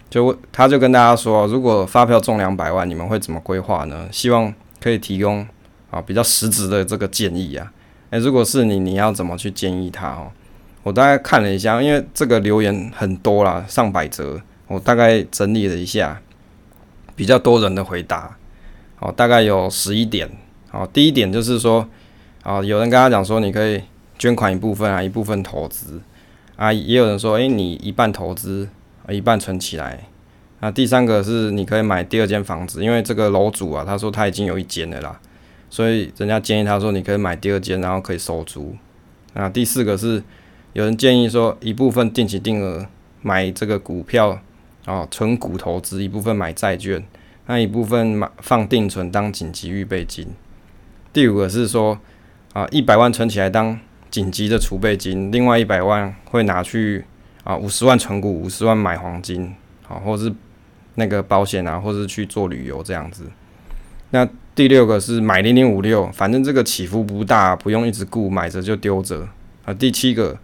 [0.10, 4.08] 就问他就跟大家说，如果发票中两百万，你们会怎么规划呢？
[4.12, 5.48] 希望可以提供。
[5.92, 7.70] 啊，比较实质的这个建议啊，
[8.12, 10.32] 诶、如果是你，你要怎么去建议他哦？
[10.84, 16.22] 我大概看了一下，因为这个留言很多啦，上百则，我大概整理了一下，
[17.15, 18.38] 比较多人的回答，
[19.00, 20.30] 哦，大概有十一点。
[20.71, 21.86] 哦，第一点就是说，
[22.43, 23.82] 啊，有人跟他讲说，你可以
[24.17, 26.02] 捐款一部分啊，一部分投资
[26.56, 28.69] 啊，也有人说，诶、你一半投资，
[29.10, 30.08] 一半存起来。
[30.62, 35.19] 那第三个是你可以买第二间房子，因为这个楼主啊，他说他已经有一间了啦。
[35.69, 38.76] 所以人家建议他说，你可以买第二间，然后可以收租。
[39.34, 40.24] 那第四个是
[40.74, 42.86] 有人建议说，一部分定期定额
[43.21, 44.39] 买这个股票，
[44.92, 47.02] 哦，纯股投资；一部分买债券，
[47.46, 50.28] 那一部分买放定存当紧急预备金。
[51.14, 51.98] 第五个是说，
[52.52, 57.06] 啊，一百万存起来当紧急的储备金，另外一百万会拿去
[57.46, 59.56] 啊五十万存股，五十万买黄金，
[59.88, 60.30] 啊，或是
[60.96, 63.24] 那个保险啊，或是去做旅游这样子。
[64.10, 69.26] 那第六个是买零零五六，反正这个起伏不大，不用一直顾，买着就丢着
[69.64, 69.74] 啊。
[69.74, 70.38] 第七个，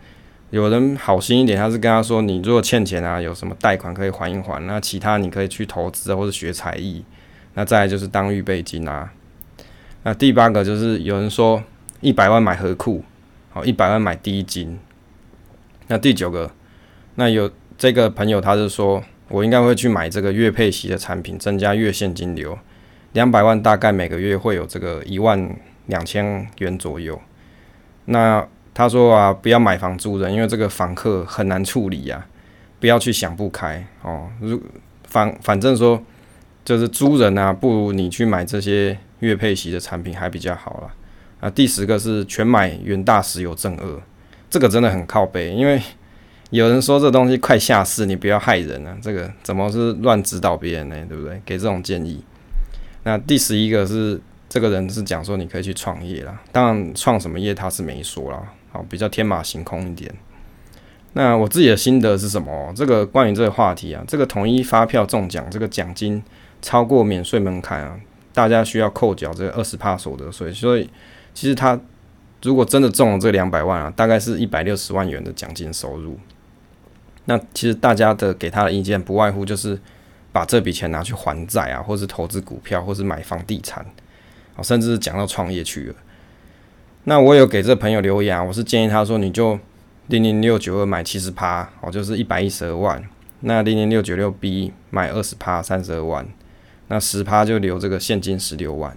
[0.50, 7.04] 有人好心一点，他是跟他说，你如果欠钱啊，有什么贷款可以还一还，那其他你可以去投资或者学才艺。
[7.56, 9.12] 那再就是当预备金啊。
[10.04, 11.62] 那第八个就是有人说
[12.00, 13.04] 一百万买合库，
[13.50, 14.80] 好，一百万买第一金。
[15.88, 16.52] 那第九个，
[17.16, 22.58] 那有这个朋友他是说我应该会去买这个月配息的产品，增加月现金流。
[23.12, 25.58] 两百万大概每个月会有这个一万
[25.88, 27.20] 两千元左右。
[28.06, 32.24] 那他说啊，不要买房租人，因为这个房客很难处理呀、
[32.80, 34.30] 不要去想不开哦。
[34.40, 34.62] 如
[35.08, 36.00] 反反正说
[36.64, 40.94] 就是租人啊，不如你去买这些月配息的产品还比较好啦。
[41.40, 44.02] 啊，第十个是全买元大石油正二，
[44.48, 45.82] 这个真的很靠背，因为
[46.52, 48.96] 有人说这东西快下市，你不要害人啊。
[49.02, 50.96] 这个怎么是乱指导别人呢？
[51.10, 51.42] 对不对？
[51.44, 52.24] 给这种建议。
[53.02, 60.14] 那第十一个是这个人是讲说你可以去创业啦，当然创什么业他是没说啦，好，比较天马行空一点。
[61.14, 62.74] 那我自己的心得是什么？
[62.76, 66.22] 这个关于这个话题啊，这个统一发票中奖，这个奖金
[66.62, 68.00] 超过免税门槛啊，
[68.34, 70.90] 大家需要扣缴这个二十帕所得税，所以
[71.34, 71.80] 其实他
[72.44, 76.20] 如果真的中了这两百万啊，大概是一百六十万元的奖金收入。
[77.26, 79.80] 那其实大家的给他的意见不外乎就是。
[80.30, 83.84] 把这笔钱拿去还债啊，或是投资股票，或是买房地产，
[84.62, 85.96] 甚至讲到创业去了。
[87.10, 89.58] 那我有给这朋友留言啊，我是建议他说，你就
[90.08, 93.02] 零零六九二买七十趴，哦，就是一百一十二万。
[93.40, 96.28] 那零零六九六 B 买二十趴，三十二万。
[96.90, 98.94] 那十趴就留这个现金十六万。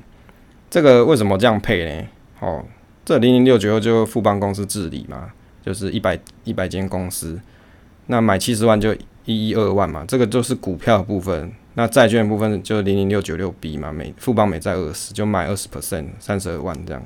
[0.68, 2.08] 这个为什么这样配呢？
[2.40, 2.64] 哦，
[3.04, 5.30] 这零零六九二就富邦公司治理嘛，
[5.64, 7.40] 就是一百一百间公司，
[8.06, 8.92] 那买七十万就
[9.24, 11.52] 一一二万嘛，这个就是股票部分。
[11.74, 17.00] 那债券部分就零零六九六 B 嘛，每富邦每债二十就买二十 percent，三十二万这样。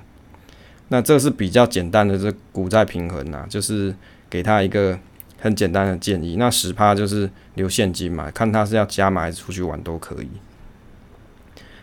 [0.88, 3.94] 那这是比较简单的这股债平衡呐，就是
[4.28, 4.98] 给他一个
[5.40, 6.36] 很简单的建议。
[6.36, 10.28] 那十趴就是留现金嘛，看他是要加码还是出去玩都可以。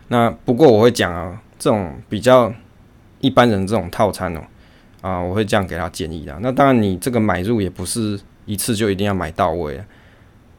[0.09, 2.53] 那不过我会讲啊，这种比较
[3.21, 4.41] 一般人这种套餐哦，
[5.01, 6.37] 啊，我会这样给他建议的。
[6.41, 9.81] 那当然你这个买入也不是一次就一定要买到位，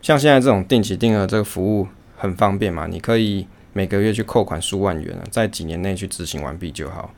[0.00, 7.12] 像现在这种定期定额这个服务很方便嘛，你可以每个月去扣款数万元啊，在几年内去执行完毕就好。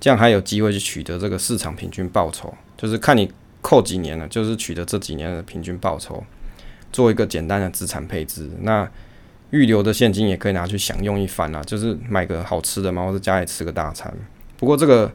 [0.00, 3.28] 这样还有机会去取得这个市场平均报酬，就是看你
[3.60, 6.22] 扣几年了，就是取得这几年的平均报酬，
[6.92, 8.48] 做一个简单的资产配置。
[8.60, 8.88] 那
[9.50, 14.12] 预留的现金也可以拿去享用一番啦，就是买个好吃的嘛，或者家里吃个大餐。
[14.56, 15.10] 不过这个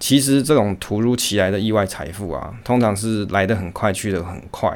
[0.00, 4.74] 其实这种突如其来的意外财富啊，通常是来得很快，去得很快。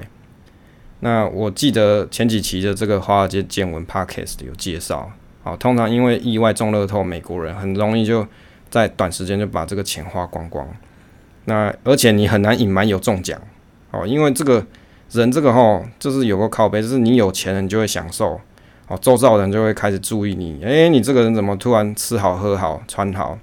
[1.01, 5.11] 那我记得前几期的这个华尔街见闻 Podcast 有介绍，
[5.43, 8.27] 啊，通常因为意外中乐透，美国人很容易就。
[8.71, 10.69] 在短时间就把这个钱花光光，
[11.47, 13.41] 那而且你很难隐瞒有中奖。
[13.91, 14.67] 哦，因为这个
[15.11, 18.41] 人这个吼就是有个靠背，就是你有钱人就会享受。
[18.87, 23.39] 哦，周遭人就会开始注意你，诶，你这个人怎么突然吃好喝好穿好？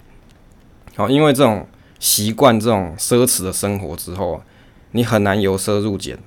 [0.98, 1.68] 哦，因为这种
[2.00, 4.42] 习惯这种奢侈的生活之后，
[4.92, 6.18] 你很难由奢入俭。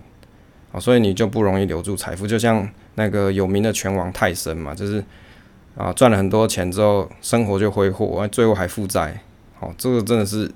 [0.73, 5.05] 哦，所以你就不容易留住财富，就像那个有名的拳王泰森嘛，就是。
[5.79, 9.23] 啊，赚了很多钱之后，生活就挥霍，最后还负债。
[9.61, 10.51] 好、哦，这个真的是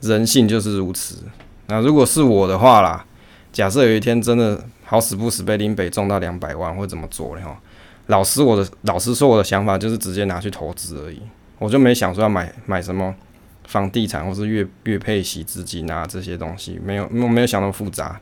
[0.00, 1.24] 人性就是如此。
[1.66, 3.04] 那如果是我的话啦，
[3.52, 7.42] 假设有一天真的好死不死被林北中到两百万，会怎么做呢？
[7.44, 7.60] 哈，
[8.06, 11.20] 老师我的老师说，我的想法就是直接拿去投资而已，
[11.58, 13.12] 我就没想说要买买什么
[13.66, 18.20] 房地产或是月月配息资金啊这些东西，没有，我没有想那么复杂。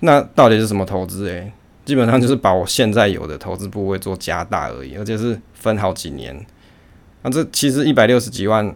[0.00, 1.28] 那到底是什么投资？
[1.28, 1.50] 诶？
[1.84, 6.44] 基本上就是把我现在有的投资部位做加大而已，而且是分好几年。
[7.22, 8.74] 那这其实一百六十几万，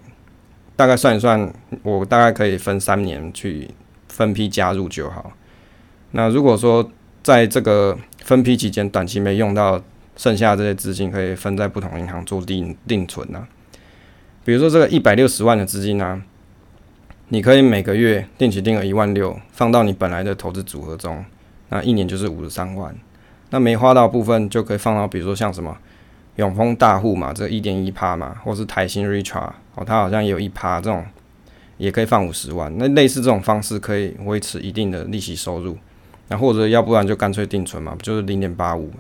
[0.75, 3.71] 大概算一算，我大概可以分三年去
[4.09, 5.33] 分批加入就好。
[6.13, 6.91] 那如果说
[7.23, 9.83] 在这个分批期间短期没用到，
[10.17, 13.47] 剩下这些资金可以分在不同银行做定定存啊。
[14.45, 16.23] 比如说这个一百六十万的资金呢，
[17.29, 21.25] 你可以每个月定期定额一万六，放到你本来的投资组合中。
[21.69, 22.95] 那一年就是五十三万，
[23.51, 25.77] 那没花到部分就可以放到，比如说像什么
[26.37, 31.05] 永丰大户嘛，这一点一趴嘛，或是台新 Richart 哦，它好像也有一趴这种，
[31.79, 32.73] 也可以放五十万。
[32.77, 35.77] 那类似这种方式可以维持一定的利息收入，
[36.29, 38.99] 那或者要不然就干脆定存嘛，不就是零点八五嘛。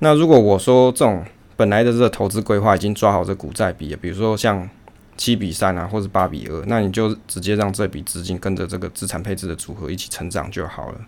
[0.00, 1.24] 那如果我说这种
[1.56, 4.68] 本来的这个投资规划已经抓好这股债比，比如说像
[5.16, 11.00] 七比三啊，或者八比二，那你就直接让这笔资金跟着这个资产配置的组合一起成长就好了。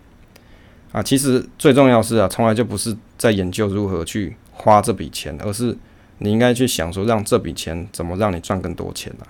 [0.91, 5.77] 啊，其实最重要是啊，从来就不是在研究如何去花这笔钱，而是
[6.17, 9.23] 你应该去想说，让这笔钱怎么让你赚更多钱啊。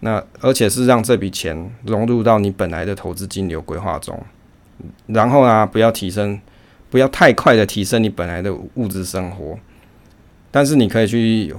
[0.00, 4.22] 那而且是让这笔钱融入到你本来的投资金流规划中，
[5.06, 6.40] 然后呢，不要提升，
[6.88, 9.58] 不要太快的提升你本来的物质生活，
[10.52, 11.54] 但是你可以去。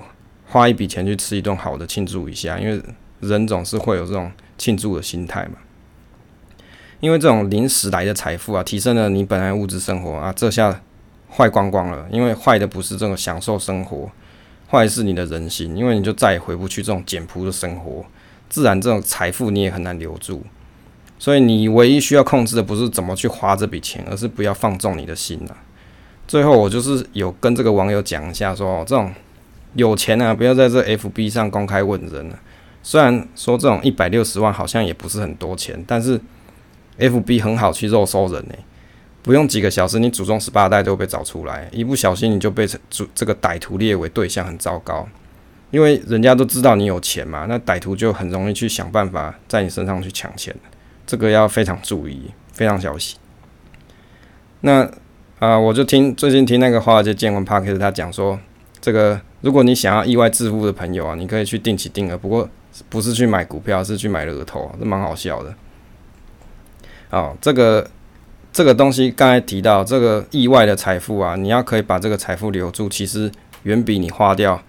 [0.49, 2.81] 花一笔钱去吃一顿好的庆祝一下，因为
[3.19, 5.59] 人总是会有这种庆祝的心态嘛。
[6.99, 10.81] 因为这种临时来的财富啊，提升了你本来物质生活啊，这下
[11.29, 12.07] 坏光光了。
[12.11, 14.09] 因为坏的不是这种享受生活，
[14.69, 18.03] 坏的是你的人心，因为你就再也回不去这种简朴的生活，
[18.49, 20.43] 自然这种财富你也很难留住。
[21.19, 25.55] 所以你唯一需要控制的不是怎么去花这笔钱，而是不要放纵你的心了。
[26.27, 29.13] 最后我就是有跟这个网友讲一下说，说这种。
[29.75, 32.39] 有钱啊，不要在这 FB 上公开问人了。
[32.81, 36.19] 虽然说这种一百六十万好像也不是很多钱，但是
[36.97, 38.55] FB 很好去肉搜人呢，
[39.21, 42.79] 不用几个小时，你祖宗十八代都被找出来，一不小心你就被这
[43.13, 45.07] 这个歹徒列为对象，很糟糕。
[45.71, 50.55] 因为人家都知道你有钱嘛，那歹徒就很容易去想办法在你身上去抢钱，
[51.05, 53.17] 这个要非常注意，非常小心。
[54.61, 54.89] 那
[55.37, 58.39] 啊、我就听最近听那个华尔街见闻 Podcast 他讲说。
[58.81, 62.49] 这个，如果你想要意外致富的朋友啊，你可以去定期定额，不过
[62.89, 65.53] 不是去买股票，是去买乐透，这蛮好笑的。
[67.09, 67.89] 哦，这个
[68.51, 73.31] 这个东西刚才提到，这个意外的财富啊，你要可以把这个财富留住，其实
[73.63, 74.61] 远比你花掉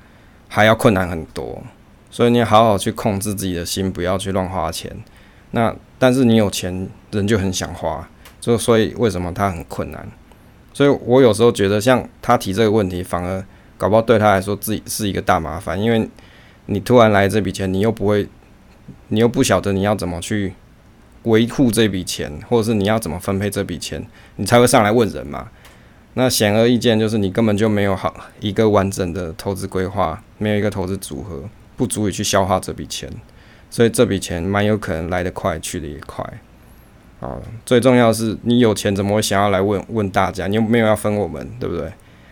[0.48, 1.62] 还要困难很多。
[2.10, 4.90] 所以你好好去控制自己的心，不要去乱花钱。
[5.52, 8.08] 那但是你有钱，人就很想花，
[8.40, 10.08] 就所以为什么他很困难？
[10.72, 13.44] 所以我有时候觉得，像他提这个问题，反而
[13.80, 16.06] 搞不好对他来说自己是一个大麻烦，因为
[16.66, 18.28] 你突然来这笔钱，你又不会，
[19.08, 20.52] 你又不晓得你要怎么去
[21.22, 24.06] 维护这笔钱，或者是你要怎么分配这笔钱，
[24.36, 25.48] 你才会上来问人嘛。
[26.12, 33.10] 那显而易见，就是你根本就没有好一个完整的投资规划，没有一个投资组合，不足以去消化这笔钱，
[33.70, 36.22] 所以这笔钱蛮有可能来得快，去得也快。
[37.20, 40.46] 啊，最重要的是你有钱，怎么会想要来问问大家？
[40.48, 41.90] 你又没有要分我们，对不对？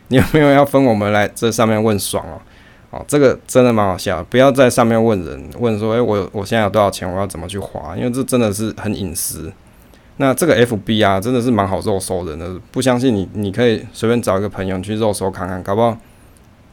[0.09, 2.41] 你有没有要分我们来这上面问爽哦？
[2.91, 7.95] 哦，这个真的蛮好笑，不要在上面问人，问说，诶，我我现在有多少钱，我要怎么去花？
[7.97, 9.53] 因为这真的是很隐私。
[10.17, 15.97] 那这个 FB 啊，真的是蛮好肉搜人的，不相信你，你可以随便找一个朋友去肉搜看看，搞不好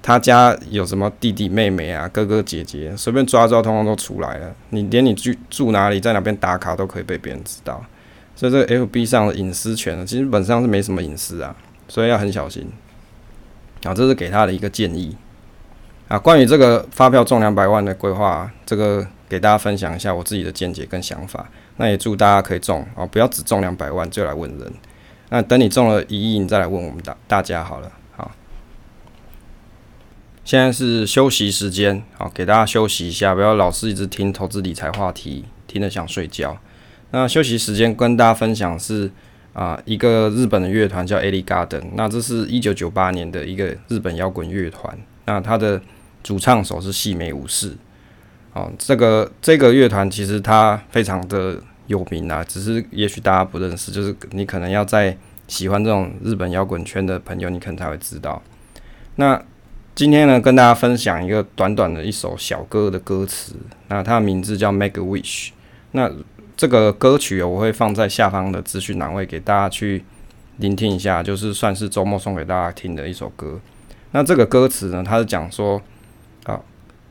[0.01, 4.55] 他家有什么弟弟妹妹啊、哥哥姐姐，随便抓抓，通通都出来了。
[4.69, 7.83] 你连你住住哪里，在哪边打卡，都可以被别人知道。
[8.35, 11.55] 所以这个 FB 上的隐私权呢，其实本质上是没什么隐私啊，
[11.89, 12.65] 所以要很小心。
[13.85, 15.15] 啊，这是给他的一个建议
[16.07, 16.19] 啊。
[16.19, 21.47] 关于这个发票中两百万的规划，这个给大家分享一下我自己的见解跟想法。
[21.77, 24.73] 那也祝大家可以中哦，不要只中两百万就来问人。
[25.29, 27.91] 那等你中了一亿，你再来问我们大大家好了。
[28.15, 28.31] 好，
[30.43, 36.57] 现在是休息时间，好，给大家休息一下，不要老是一直听投资理财话题，听得想睡觉。
[37.11, 39.11] 那休息时间跟大家分享是
[39.55, 41.81] 啊，一个日本的乐团叫 ELLEGARDEN。
[41.95, 44.95] 那这是一九九八年的一个日本摇滚乐团。
[45.25, 45.81] 那他的
[46.21, 47.75] 主唱手是细美武士。
[48.53, 58.41] 哦，这个这个乐团其实它非常的有名啊，只是也许大家不认识，就是你可能要在喜欢这种日本摇滚圈的朋友，你可能才会知道。
[59.15, 59.41] 那
[59.93, 63.55] 今天呢，跟大家分享一个短短的一首小歌的歌词，
[63.87, 65.47] 那它的名字叫《Make a Wish》。
[65.91, 66.11] 那
[66.57, 70.03] 这个歌曲我会放在下方的资讯栏位给大家去
[70.57, 73.59] 聆听一下，就是算是周末送给大家听的一首歌。
[74.11, 75.81] 那这个歌词呢，它是讲说，
[76.45, 76.63] 好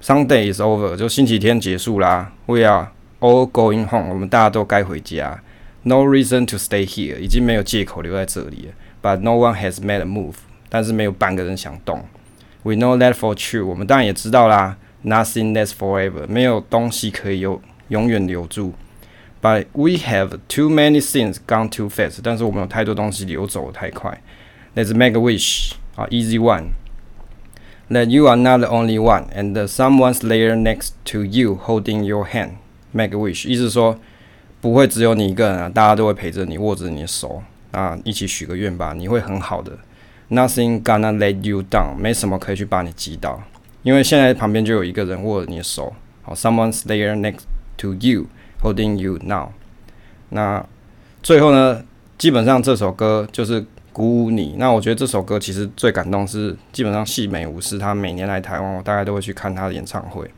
[0.03, 2.89] ，Sunday is over，就星期天结束啦，We are
[3.21, 5.43] all going home，我们大家都该回家
[5.83, 8.73] ，No reason to stay here，已经没有借口留在这里了
[9.03, 10.37] ，But no one has made a move，
[10.71, 12.03] 但是没有半个人想动
[12.63, 18.73] ，We know that for true，我们当然也知道啦，Nothing lasts forever，没有东西可以永永远留住。
[19.44, 24.22] But we have too many things gone too fast，但是我们有太多东西流走太快。
[24.76, 31.24] Let's make a wish，啊，easy one。That you are not the only one, and someone's there next to
[31.24, 32.52] you holding your hand.
[32.92, 34.00] Make a wish，意思说
[34.62, 37.42] 不会只有你一个人啊，大家都会陪着你，握着你的手
[37.72, 39.72] 啊，一起许个愿吧，你会很好的。
[40.30, 43.42] Nothing gonna let you down，没什么可以去把你击倒，
[43.82, 45.94] 因为现在旁边就有一个人握着你的手。
[46.22, 47.46] 好，someone's there next
[47.78, 48.28] to you
[48.65, 49.51] Holding you now。
[50.31, 50.67] 那
[51.23, 51.85] 最后呢，
[52.19, 53.65] 基本上这首歌就是。
[53.95, 54.57] 鼓舞你。
[54.59, 60.29] 那我觉得这首歌其实最感动是，基本上细美武士他每年来台湾，我大概都会去看他的演唱会。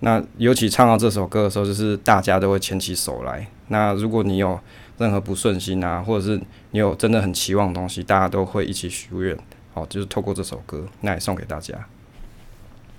[0.00, 3.46] 那尤其唱到这首歌的时候，就是大家都会牵起手来。
[3.68, 4.58] 那如果你有
[4.96, 6.40] 任何不顺心啊，或者是
[6.70, 9.36] 你有真的很期望的东西，大家都会一起许愿。
[9.74, 11.74] 好，就是透过这首歌，那也送给大家。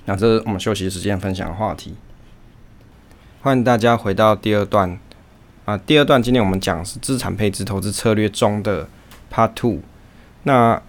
[0.05, 1.95] 那这是我们休息时间分享的话题。
[3.47, 4.99] 欢迎大家回到第二段
[5.63, 8.85] 啊，第二段今天我们讲是资产配置投资策略中的。
[9.31, 9.79] Part Two，
[10.43, 10.81] 那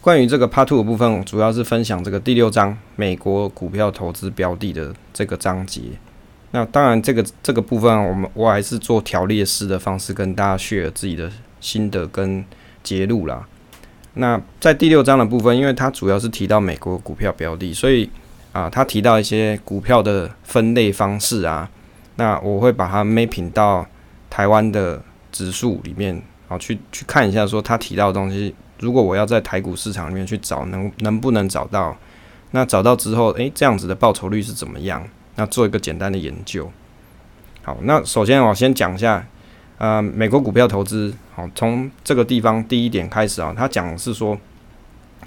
[0.00, 5.82] 关于这个 Part Two 的部分，主要是分享这个第六章美国股票投资标的的这个章节。
[6.52, 11.28] 那当然，这个这个部分，我们我还是做条列式的方式跟大家 share 自己的
[11.60, 12.44] 心得跟
[12.84, 13.44] 结论啦。
[14.14, 18.08] 那在第六章的部分，因为它主要是提到美国股票标的，所以
[18.52, 21.68] 啊，它提到一些股票的分类方式啊，
[22.16, 23.86] 那我会把它 mapping 到
[24.28, 25.02] 台湾的
[25.32, 26.22] 指数里面。
[26.46, 31.96] 好，去去看一下，说他提到的东西，如果我要在台股市场里面去找，能能不能找到？
[32.50, 35.02] 那找到之后，诶、这样子的报酬率是怎么样？
[35.36, 36.70] 那做一个简单的研究。
[37.62, 39.26] 好，那首先我先讲一下，
[39.78, 44.38] 呃，美国股票投资，好，从这个地方第一点开始啊，他讲是说，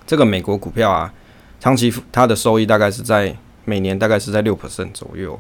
[0.05, 1.11] 这个美国股票啊，
[1.59, 3.35] 长期它的收益大概是在
[3.65, 5.37] 每年大概是在六 percent 左右。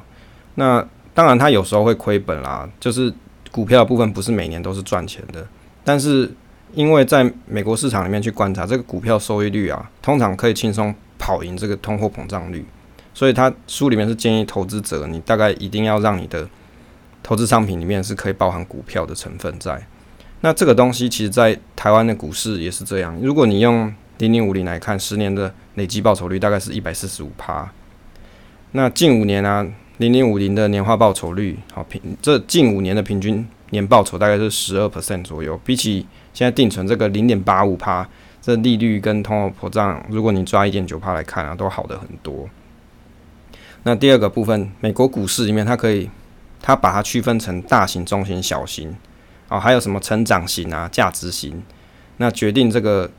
[0.55, 0.83] 那
[1.17, 3.11] 当然，它有时候会亏本啦，就是
[3.51, 5.43] 股票的部分不是每年都是赚钱的。
[5.83, 6.31] 但是，
[6.75, 12.63] 因为在美国市场里面去观察这个股票收益率啊，通常可以轻松跑赢这个通货膨胀率，
[13.15, 16.47] 所以他书里面是建议投资者，你大概一定要让你的
[17.23, 19.87] 投资商品里面是可以包含股票的成分在。
[20.41, 23.17] 那这个东西其实，在台湾的股市也是这样。
[23.23, 27.67] 如果你用零零五零来看，十年的累计报酬率大概是一百四十五趴。
[28.73, 29.65] 那近五年啊，
[29.97, 38.07] 零零五零的年化报酬率，好平这近五年的平均年报酬大概是十二 percent 左右，比起现在定存这个零点八五趴，
[38.39, 42.47] 这利率跟通货膨胀，如果你抓一点九趴来看啊，都好的很多。
[43.83, 46.09] 那第二个部分，美国股市里面，它可以
[46.61, 48.95] 它把它区分成大型、中型、小型，
[49.47, 51.63] 啊，还有什么成长型啊、价值型，
[52.17, 53.09] 那决定这个，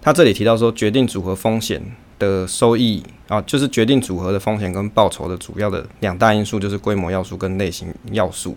[0.00, 1.80] 它这里提到说，决定组合风险
[2.18, 8.56] 的收益啊，就是决定组合的风险跟报酬的主要的两大因素，就是规模要素跟类型要素。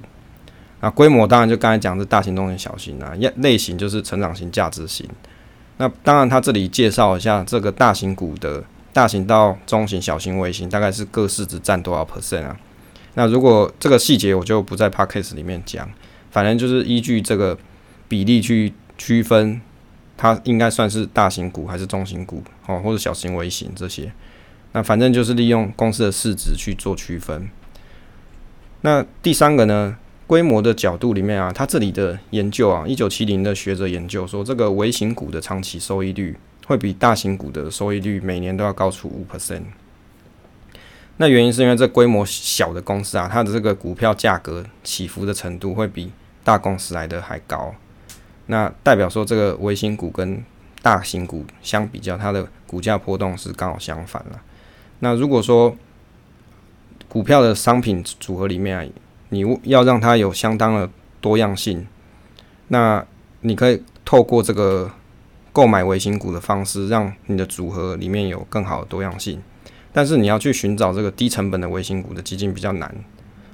[0.80, 5.08] 那规模当然就刚才讲是大型、中型、小型啊，类型就是成长型、价值型。
[5.78, 12.58] 那当然，他这里介绍一下这个大型股的大型到中型、小型、微型，大概是各市值占多少 percent 啊？
[13.14, 15.90] 那如果这个细节我就不在 podcast 里面讲，
[16.32, 17.58] 反正就是依据这个
[18.08, 19.62] 比例去区分。
[20.22, 24.12] 它应该算是大型股还是中型股哦，或者小型、微型这些。
[24.72, 27.50] 那反正就是利用公司的市值去做区分。
[28.82, 29.98] 那第三个呢，
[30.28, 39.64] 规模的角度里面啊，它这里的研究啊，一九七零的学者研究说，这个微型股的长期收益率会比大型股的收益率每年都要高出五 percent。
[41.18, 46.12] 那原因是因为这规模小的公司啊，它的这个股票价格起伏的程度会比
[46.44, 47.74] 大公司来的还高。
[48.52, 50.44] 那代表说，这个微型股跟
[50.82, 54.42] 大型股相比较，它的股价波动是刚好相反了。
[55.00, 55.74] 那如果说
[57.08, 58.92] 股票的商品组合里面，
[59.30, 60.90] 你要让它有相当的
[61.22, 61.88] 多样性，
[62.68, 63.06] 那
[63.40, 64.92] 你可以透过这个
[65.54, 69.42] 购买微型股的方式，让你的组合里面有更好的多样性。
[69.94, 72.94] 但是你要去寻找这个低成本的微型股的基金比较难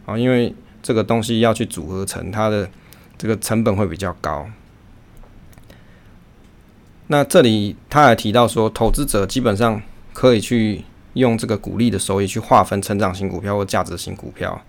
[0.07, 2.67] 啊，因为这个东西要去组合成它的
[3.15, 4.47] 这个成本会比较高。
[7.07, 9.81] 那这里他还提到说，投资者基本上
[10.13, 10.83] 可以去
[11.13, 14.61] 用这个股利的收益去划分成长型股票或价值型股票。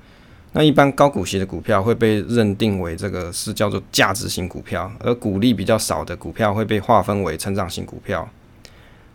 [0.53, 8.27] 那一般高股息的股票会被认定为这个是叫做价值型股票，而股利比较少的股票会被划分为成长型股票。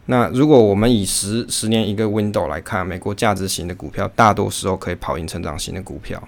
[0.06, 6.22] 那如果我们以十十年一个 window 来看，美国价值型的股票大多时候可以跑赢成长型的股票。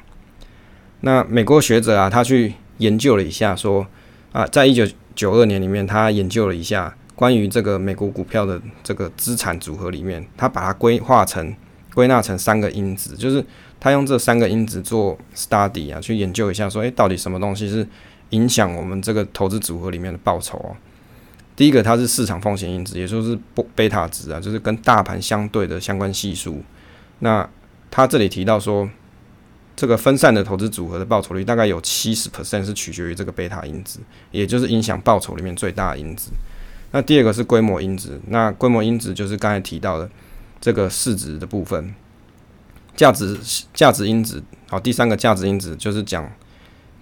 [1.02, 3.86] 那美国学者啊，他去研究了一下说
[4.32, 11.56] 啊，在一九九二年里面，他研究了一下关于这个美国股票的这个资产组合里面，他把它归化成
[11.94, 13.44] 归纳成三个因子，就是
[13.80, 17.88] 他用这三个因子做 study 啊，去研究一下说，诶，到底什么东西是
[18.32, 20.76] 影响我们这个投资组合里面的报酬哦？
[21.56, 23.38] 第一个，它是市场风险因子，也就是
[23.74, 26.62] 贝塔值啊，就是跟大盘相对的相关系数。
[27.20, 27.50] 那
[27.90, 28.90] 他这里提到说。
[29.76, 34.00] 这个分散的投资组合的报酬率大概有七十 percent 是取决于这个贝塔因子，
[34.32, 36.32] 也就是影响报酬里面最大的因子。
[36.92, 40.10] 那第二个是规模因子，那规模因子就是刚才提到的
[40.62, 41.94] 这个市值的部分。
[42.96, 43.38] 价值
[43.74, 46.32] 价值因子，好，第三个价值因子就是讲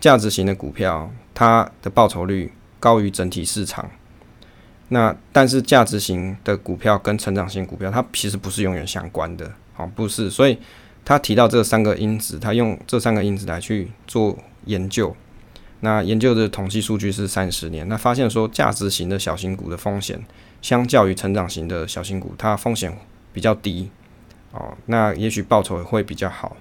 [0.02, 3.88] 价值型的股票，它的报酬率高于整体市场。
[4.90, 10.58] 那但是价值型的股票跟成长型股票，它其实不是永远相关的，好，不是，所以。
[11.06, 15.16] 他提到这三个因子，他用这三个因子来去做研究。
[15.82, 20.24] 那研究的统计数据是三十年，那发现说价值型的小型股的风险，
[20.62, 22.98] 相较于成长型的小型股，它风险
[23.34, 23.90] 比较低
[24.54, 24.78] 哦。
[24.86, 26.56] 那也许报酬也会比较好。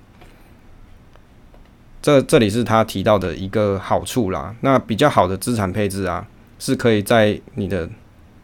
[2.02, 4.56] 这这里是他提到的一个好处啦。
[4.62, 6.26] 那比较好的资产配置啊，
[6.58, 7.88] 是可以在你的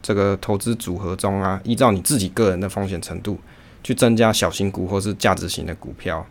[0.01, 3.36] 这个投资组合中啊，依照你自己个人的风险程度。
[3.89, 6.26] 去增加小型股或是价值型的股票。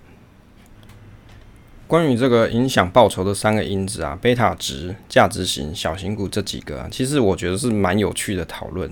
[1.87, 8.87] 关于这个影响报酬的三个因子啊，贝塔值、价值型、小型股这几个啊，其实我觉得是蛮有趣的讨论。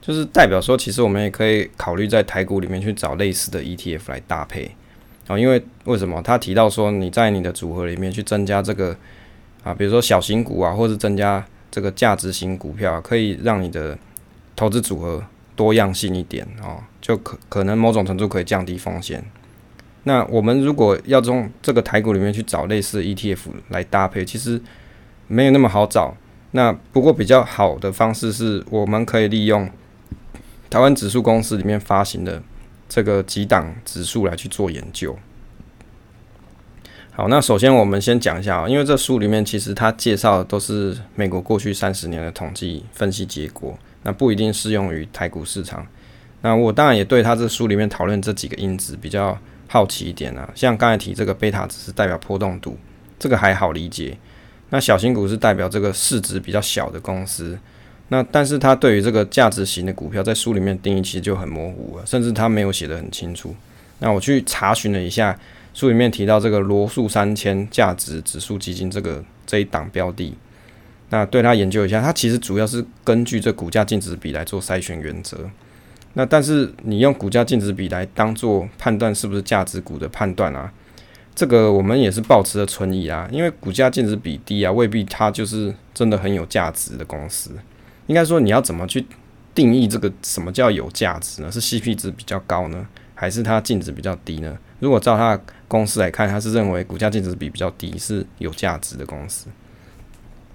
[0.00, 4.70] 就是代表说，其实我们也可以考虑在台股里面去找类似的 ETF 来搭配
[5.26, 5.36] 啊。
[5.36, 6.22] 因为为什么？
[6.22, 8.96] 他提到说，你在你的组合里面去增加这个
[9.64, 13.98] 啊，比如说小型股啊，或是增加这个价值型股票，可以让你的
[14.54, 15.24] 投资组合。
[15.56, 19.24] 多样性一点哦，就可可能某种程度可以降低风险。
[20.04, 23.38] 那我们如果要从这个台股里面去找类似 ETF
[23.70, 24.60] 来搭配，其实
[25.26, 26.14] 没有那么好找。
[26.52, 29.68] 那不过比较好的方式是，我们可以利用
[30.70, 32.40] 台湾指数公司里面发行的
[32.88, 35.18] 这个几档指数来去做研究。
[37.10, 43.76] 好，那首先我们先讲一下啊，因为这书里面其实它介绍的都是美国过去三十年的统计分析结果。
[44.06, 45.84] 那不一定适用于台股市场。
[46.42, 49.36] 那我当然也对他这书里面讨论这几个因子比较
[49.66, 50.48] 好奇一点啊。
[50.54, 52.78] 像刚才提这个贝塔值是代表波动度，
[53.18, 54.16] 这个还好理解。
[54.70, 57.58] 那小型股是代表这个市值比较小的公司。
[58.08, 63.52] 那但是他对于这个价值型的股票在书里面定义其实就很模糊了，甚至他没有写得很清楚。
[63.98, 65.36] 那我去查询了一下，
[65.74, 70.32] 书里面提到这个罗素三千价值指数基金这个这一档标的，
[71.10, 75.38] 那对它研究一下，它其实主要是根据这股价净值比来做筛选原则。
[76.14, 80.72] 那但是你用股价净值比来当做判断是不是价值股的判断啊，
[81.34, 87.50] 这个我们也是抱持着存疑啊，因为股价净值比低啊，未必它就是真的很有价值的公司。
[88.06, 89.04] 应该说你要怎么去
[89.54, 91.52] 定义这个什么叫有价值呢？
[91.52, 94.56] 是 CP 值比较高呢，还是它净值比较低呢？
[94.80, 95.38] 如果照它
[95.68, 99.48] 公司来看，它是认为股价净值比比较低是有价值的公司。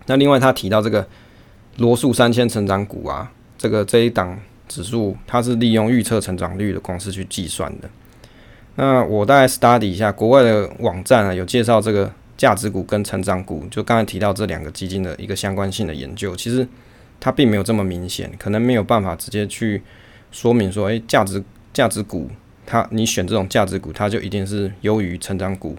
[0.06, 1.08] 那另外他提到这个
[1.78, 4.40] 罗素三千成长股啊，这个这一档。
[4.72, 7.90] 指数它是利用预测成长率的公式去计算的。
[8.76, 16.34] 那我大概 study 一下国外的网站啊，有介绍这个价值股跟成长股，就刚才提到这两个基金的一个相关性的研究。
[16.38, 16.66] 其实
[17.20, 19.82] 它并没有这么明显，可能没有办法直接去
[20.32, 21.44] 说明说，诶，价值
[21.74, 22.30] 价值股
[22.66, 25.76] 它你选这种价值股，它就一定是优于成长股。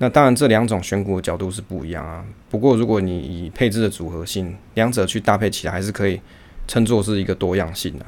[0.00, 2.24] 那当然这两种选股的角度是不一样啊。
[2.50, 6.20] 不过如果你以配置的组合性，两者去搭配起来，还是可以。
[6.68, 8.06] 称作是一个多样性的。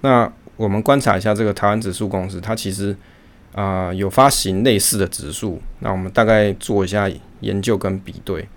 [0.00, 2.96] 那我们观察一下这个台湾指数公司，它其实
[3.54, 5.62] 啊、有发行类似的指数。
[5.78, 7.08] 那我们大概做一下
[7.38, 8.48] 研究跟比对。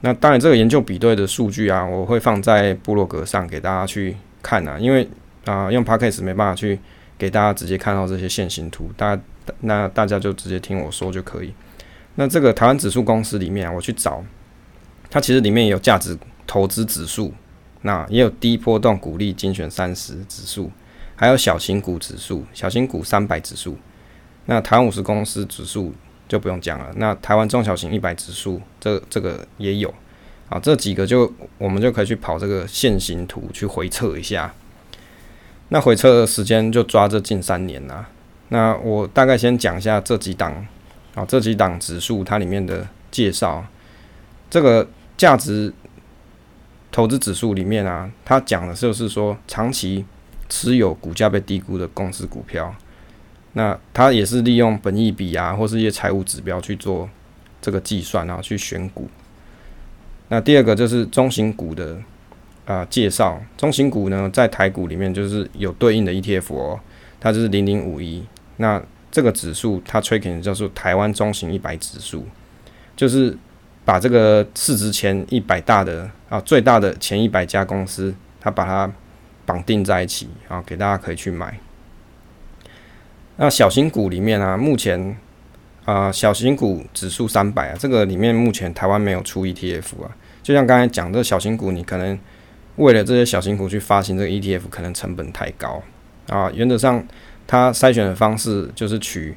[0.00, 4.76] 那当然这个研究比对的数据啊，我会放在部落格上给大家去看啊。
[4.76, 5.08] 因为
[5.44, 6.76] 啊、用 Podcast 没办法去
[7.16, 9.16] 给大家直接看到这些线形图，大
[9.60, 11.54] 那大家就直接听我说就可以。
[12.14, 14.22] 那这个台湾指数公司里面，我去找，
[15.10, 17.32] 它其实里面也有价值投资指数。
[17.84, 20.70] 那也有低波动股利精选三十指数，
[21.16, 23.76] 还有小型股指数、小型股三百指数。
[24.46, 25.92] 那台湾五十公司指数
[26.28, 26.92] 就不用讲了。
[26.94, 29.92] 那台湾中小型一百指数，这这个也有。
[30.48, 34.54] 啊，这几个就我们就可以去跑这个线形图去回测一下。
[35.70, 38.08] 那回测的时间就抓这近三年啦。
[38.50, 40.64] 那我大概先讲一下这几档
[41.14, 43.64] 啊，这几档指数它里面的介绍。
[44.50, 45.72] 这个价值。
[46.94, 50.04] 投资指数里面啊，它讲的就是说，长期
[50.50, 52.74] 持有股价被低估的公司股票，
[53.54, 57.08] 那它也是利用本益比啊，或是一些财务指标去做
[57.62, 59.08] 这个计算，然后去选股。
[60.28, 61.96] 那第二个就是中型股的
[62.66, 66.78] 啊、介绍，中型股呢在台股里面就是有对应的 ETF 哦，
[67.18, 68.22] 它就是零零五一。
[68.58, 68.78] 那
[69.12, 72.26] 这个指数它 tracking 叫做台湾中型一百指数，
[72.96, 73.38] 就是。
[73.84, 78.88] 把这个市值前一百大的啊，最大的前一百家公司，它把它
[79.44, 81.58] 绑定在一起啊，给大家可以去买。
[83.38, 85.16] 那小型股里面啊，目前
[85.84, 90.16] 啊，小型股指数三百啊，这个里面目前台湾没有出 ETF 啊。
[90.44, 92.16] 就像刚才讲的小型股，你可能
[92.76, 95.82] 为了这些小型股去发行这个 ETF，可能成本太高
[96.28, 96.48] 啊。
[96.54, 97.04] 原则上，
[97.52, 99.36] 它筛选的方式就是取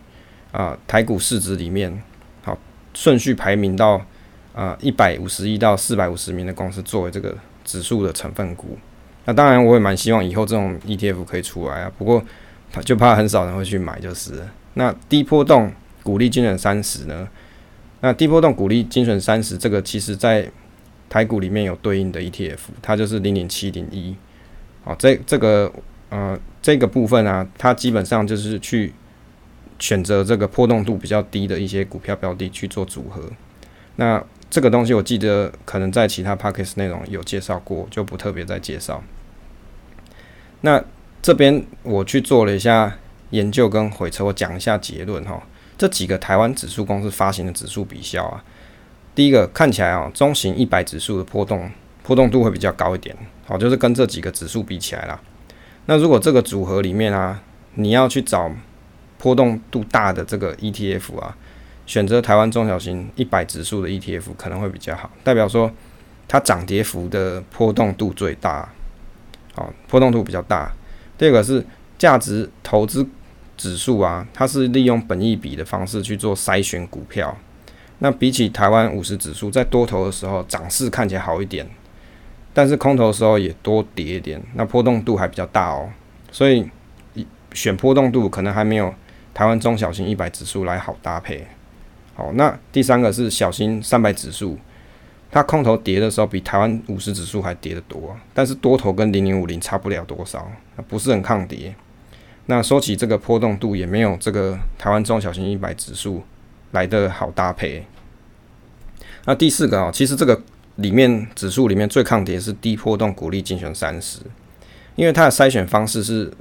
[0.54, 2.02] 啊台股市值里面
[2.44, 2.58] 好
[2.94, 4.02] 顺序排名到。
[4.56, 7.36] 啊，一百五十一到四百五十名的公司作为这个
[7.66, 8.78] 指数的成分股，
[9.26, 12.24] 那当然我也蛮希望以后这种 ETF 可以出来啊，不过
[12.86, 14.42] 就怕很少人会去买就是。
[14.76, 17.28] 那低波动股利精选三十呢？
[18.00, 20.50] 那低波动股利精选三十这个其实在
[21.10, 24.16] 台股里面有对应的 ETF，它就是零零七零一。
[24.86, 25.70] 好，这这个
[26.16, 28.94] 呃这个部分啊，它基本上就是去
[29.80, 33.22] 选择这个波动度比较低的一些股票标的去做组合，
[33.98, 34.24] 那。
[34.48, 39.04] 这个东西我记得可能在其他 podcast 内容有介绍过，就不特别再介绍。
[40.62, 40.82] 那
[41.22, 42.96] 这边我去做了一下
[43.32, 45.44] 研究跟回测，我讲一下结论哈。
[45.78, 48.42] 这几个台湾指数公司发行的指数比较啊，
[49.14, 51.70] 第一个看起来啊，中型一百指数的波动
[52.04, 53.14] 波动度会比较高一点，
[53.46, 55.20] 好，就是跟这几个指数比起来啦。
[55.88, 57.42] 那如果这个组合里面啊，
[57.76, 58.52] 你要去找
[59.18, 61.36] 波动度大的这个 ETF 啊。
[61.86, 65.72] 选择台湾中小型一百指数的 ETF 可能会比较好，代表说
[66.28, 68.68] 它涨跌幅的波动度最大，
[69.54, 70.74] 好，波动度比较大。
[71.16, 71.64] 第二个是
[72.00, 73.08] 价值投资
[73.56, 77.38] 指数啊，它是利用本益比的方式去做筛选股票。
[78.00, 81.70] 那比起台湾五十指数，在多头的时候涨势看起来好一点，
[82.56, 85.90] 但是空头的时候也多跌一点，那波动度还比较大哦。
[86.32, 86.66] 所以
[87.52, 88.94] 选波动度可能还没有
[89.34, 91.46] 台湾中小型一百指数来好搭配。
[92.16, 94.58] 好，那第三个是小型三百指数，
[95.30, 100.50] 它空头跌的时候比台湾五十指数还跌得多，但是多头跟零零五零差不了多少，
[100.88, 101.76] 不是很抗跌。
[102.46, 106.24] 那说起这个波动度，也没有这个台湾中小型一百指数
[106.72, 107.86] 来的好搭配。
[109.26, 110.42] 那第四个啊，其实这个
[110.76, 114.20] 里面指数里面最抗跌是低波动股利精选三十，
[114.96, 116.32] 因为它的筛选方式是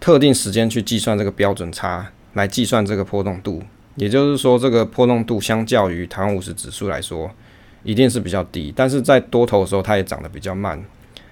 [0.00, 3.62] 特定时间去计算这个标准差来计算这个波动度。
[3.96, 7.30] 也就是说，这个波动度相较于台湾五十指数来说，
[7.82, 8.70] 一定是比较低。
[8.76, 10.78] 但是在多头的时候，它也涨得比较慢，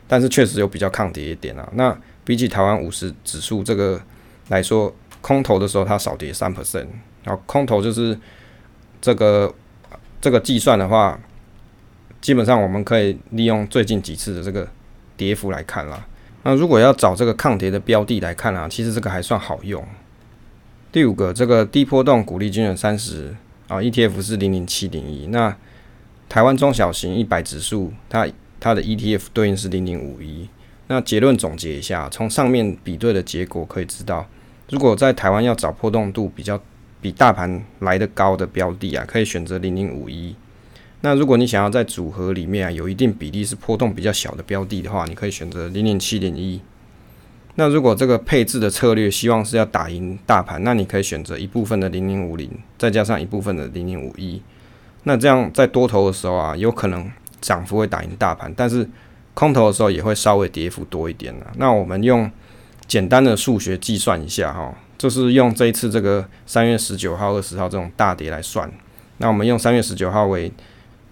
[0.09, 1.69] 但是确实有比较抗跌一点啊。
[1.75, 4.01] 那比起台湾五十指数这个
[4.49, 6.87] 来说，空头的时候它少跌三 percent，
[7.23, 8.19] 然后空头就是
[8.99, 9.55] 这个
[10.23, 11.21] 这个计算的话，
[12.25, 14.67] 基本上我们可以利用最近几次的这个
[15.15, 16.07] 跌幅来看啦。
[16.43, 19.87] 那如果要找这个抗跌的标的来看啊，其实这个还算好用。
[20.91, 23.37] 第五个，这个低波动股利均选三十
[23.69, 25.27] 啊，ETF 是零零七零一。
[25.27, 25.55] 那
[26.27, 28.27] 台湾中小型一百指数，它
[28.59, 30.49] 它的 ETF 对应是零零五一。
[30.87, 34.27] 那结论总结一下，从上面比对的结果可以知道，
[34.71, 36.59] 如果在台湾要找波动度比较
[37.03, 40.35] 比大盘来得高的标的啊，可以选择零零五一。
[41.05, 46.59] 那如果你想要在组合里面啊有一定比例是波动比较小的标的的话，你可以选择零零七点一。
[47.57, 54.41] 那如果这个配置的策略希望是要打赢大盘，那你可以选择一部分的零零五零，再加上一部分的零零五一。
[55.03, 58.89] 那这样在多头的时候啊，有可能涨幅会打赢大盘，但是
[59.35, 61.53] 空头的时候也会稍微跌幅多一点啊。
[61.59, 62.31] 那我们用
[62.87, 68.73] 简单的数学计算一下哈，就是用这一次这个三月十九号、二十号这种大跌来算。
[69.19, 70.51] 那我们用三月十九号为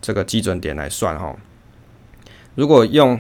[0.03, 1.33] 这个基准点来算哈，
[2.57, 3.19] 如果用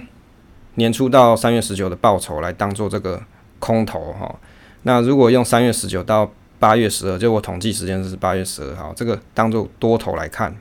[0.74, 3.22] 年初到三月十九的报酬来当做这个
[3.60, 4.34] 空头哈，
[4.82, 6.28] 那如果用三月十九到
[6.58, 10.52] 八月十二，就我统计时间是八月十二号，这个当做多头来看，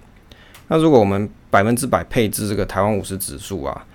[0.68, 3.86] 那如果我们百分之百配置这个台湾五十指数啊，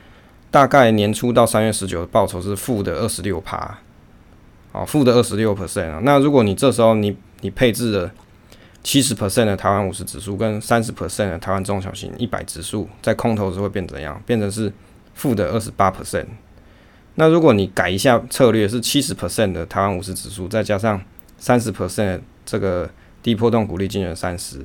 [0.51, 3.79] 大概年初到三月十九的报酬是负的二十六趴，
[4.73, 6.01] 哦，负的二十六 percent 啊。
[6.03, 8.11] 那如果你这时候你你配置了。
[8.87, 14.23] 七十 percent 的台湾五十指数跟三十 percent 的台湾中小型一百指数，在空头时会变怎样？
[14.25, 14.73] 变成是
[15.13, 16.27] 负的二十八 percent。
[17.17, 21.03] 那如果你改一下策略，是七十 percent 的台湾五十指数，再加上
[21.37, 22.89] 三十 percent 这个
[23.25, 24.65] 低波动股利金额三十，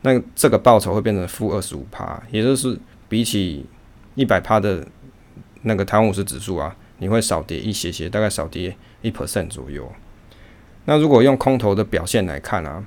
[0.00, 3.66] 那这个报酬会变成负二十五趴，也就是比起
[4.14, 4.82] 一百趴的
[5.64, 9.92] 那个台湾五十指数啊，你会少跌一些些，大概少跌一 percent 左右。
[10.86, 12.82] 那如果用空头的表现来看啊。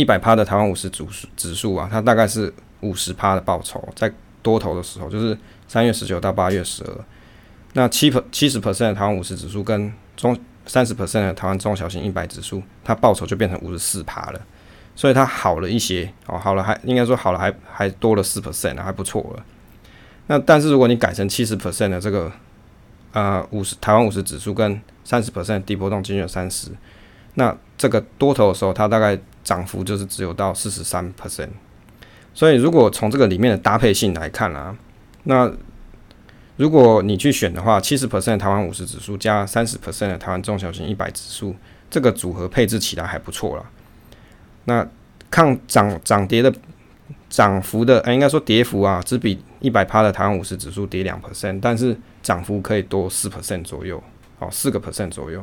[0.00, 5.36] 一百趴的台湾五十指数指数啊，它大概是五十趴的报酬，在多头的时候，就是
[5.68, 6.90] 三月十九到八月十二。
[7.74, 14.40] 那七七十 percent 的台湾五十指数跟中三十 percent 的台湾中小型一百指数，它报酬就变成五十四趴了，
[14.96, 19.44] 所以它好了一些哦，好了还应该说好了还还多了四 percent 还不错了。
[20.28, 22.32] 那但是如果你改成七十 percent 的这个
[23.12, 26.70] 呃五十台湾五十指数跟三十 percent 低波动精选三十，
[27.34, 31.48] 那这个多头的时候，它大概涨幅就是只有到四十三 percent，
[32.34, 34.76] 所以如果从这个里面的搭配性来看啊，
[35.24, 35.50] 那
[36.56, 41.56] 如果你去选的话，七十 percent 台湾五十指数加三十 percent 的台湾中小型一百指数，
[41.90, 43.64] 这个组合配置起来还不错了。
[44.64, 44.86] 那
[45.30, 46.52] 抗涨涨跌的
[47.30, 54.02] 涨幅的，哎，应该说跌幅啊，只比一百趴的台湾五十指数跌两 percent，但是涨幅可以多四 percent 左右，
[54.38, 55.42] 哦，四个 percent 左右。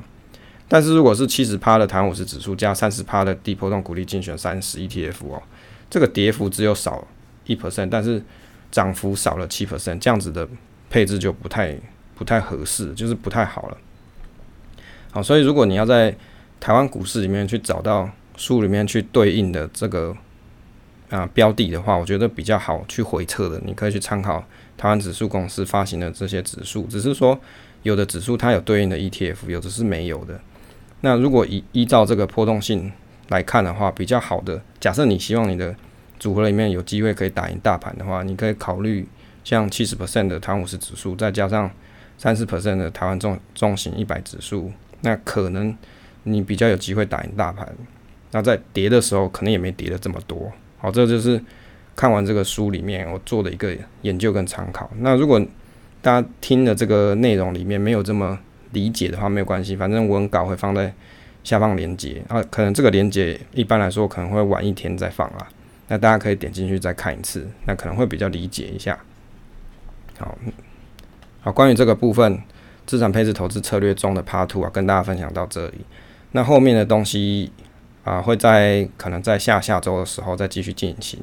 [0.70, 5.42] 但是如果是七十趴的台湾五十指数加三十趴的低波动股利精选三十 ETF 哦，
[5.90, 7.08] 这个跌幅只有少
[7.46, 8.22] 一 percent，但是
[8.70, 10.48] 涨幅少了七 percent，这样子的
[10.90, 11.78] 配置就不太
[12.16, 13.78] 不太合适，就是不太好了。
[15.12, 16.14] 好，所以如果你要在
[16.60, 20.16] 台湾股市里面去找到书里面去对应的这个
[21.10, 24.46] 啊、标的的话，我觉得比较好去回测的，你可以去参考
[24.76, 27.40] 台湾指数公司发行的这些指数，只是说
[27.84, 30.38] 有的指数它有对应的 ETF，有的是没有的。
[31.02, 32.92] 那如果依依照这个波动性
[33.30, 35.76] 来看的话，比较好的，假设你希望你的
[36.20, 39.08] 组合里面有机会可以打赢大盘的话，你可以考虑
[39.44, 41.70] 像七十 percent 的台湾五十指数，再加上
[42.18, 44.72] 三十 percent 的台湾中中型一百指数，
[45.02, 45.76] 那可能
[46.24, 47.68] 你比较有机会打赢大盘。
[48.32, 50.52] 那在跌的时候，可能也没跌的这么多。
[50.80, 51.42] 好，这就是
[51.96, 54.90] 看完这个书里面我做的一个研究跟参考。
[55.00, 55.40] 那如果
[56.02, 58.38] 大家听的这个内容里面没有这么
[58.72, 60.94] 理解的话没有关系，反正文稿会放在
[61.44, 65.48] 下方连接啊，可能这个连接一般来说可能会晚一天再放啦，
[65.88, 69.00] 那大家可以点进去再看一次，那可能会比较理解一下。
[70.20, 70.38] 好，
[71.42, 72.42] 好，关于这个部分
[72.86, 75.86] 资产配置投资策略中的 Part Two 啊，跟大家分享到这里。
[76.34, 77.52] 那后面的东西
[78.04, 81.22] 啊，会在可能在下下周的时候再继续进行。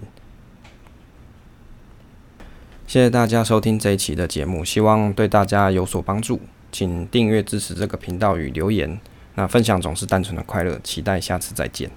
[2.86, 6.40] 谢谢大家收听这一期的节目，希望对大家有所帮助。
[6.74, 8.98] 请订阅支持这个频道与留言。
[9.36, 11.88] 那分享总是单纯的快乐，期待下次再见。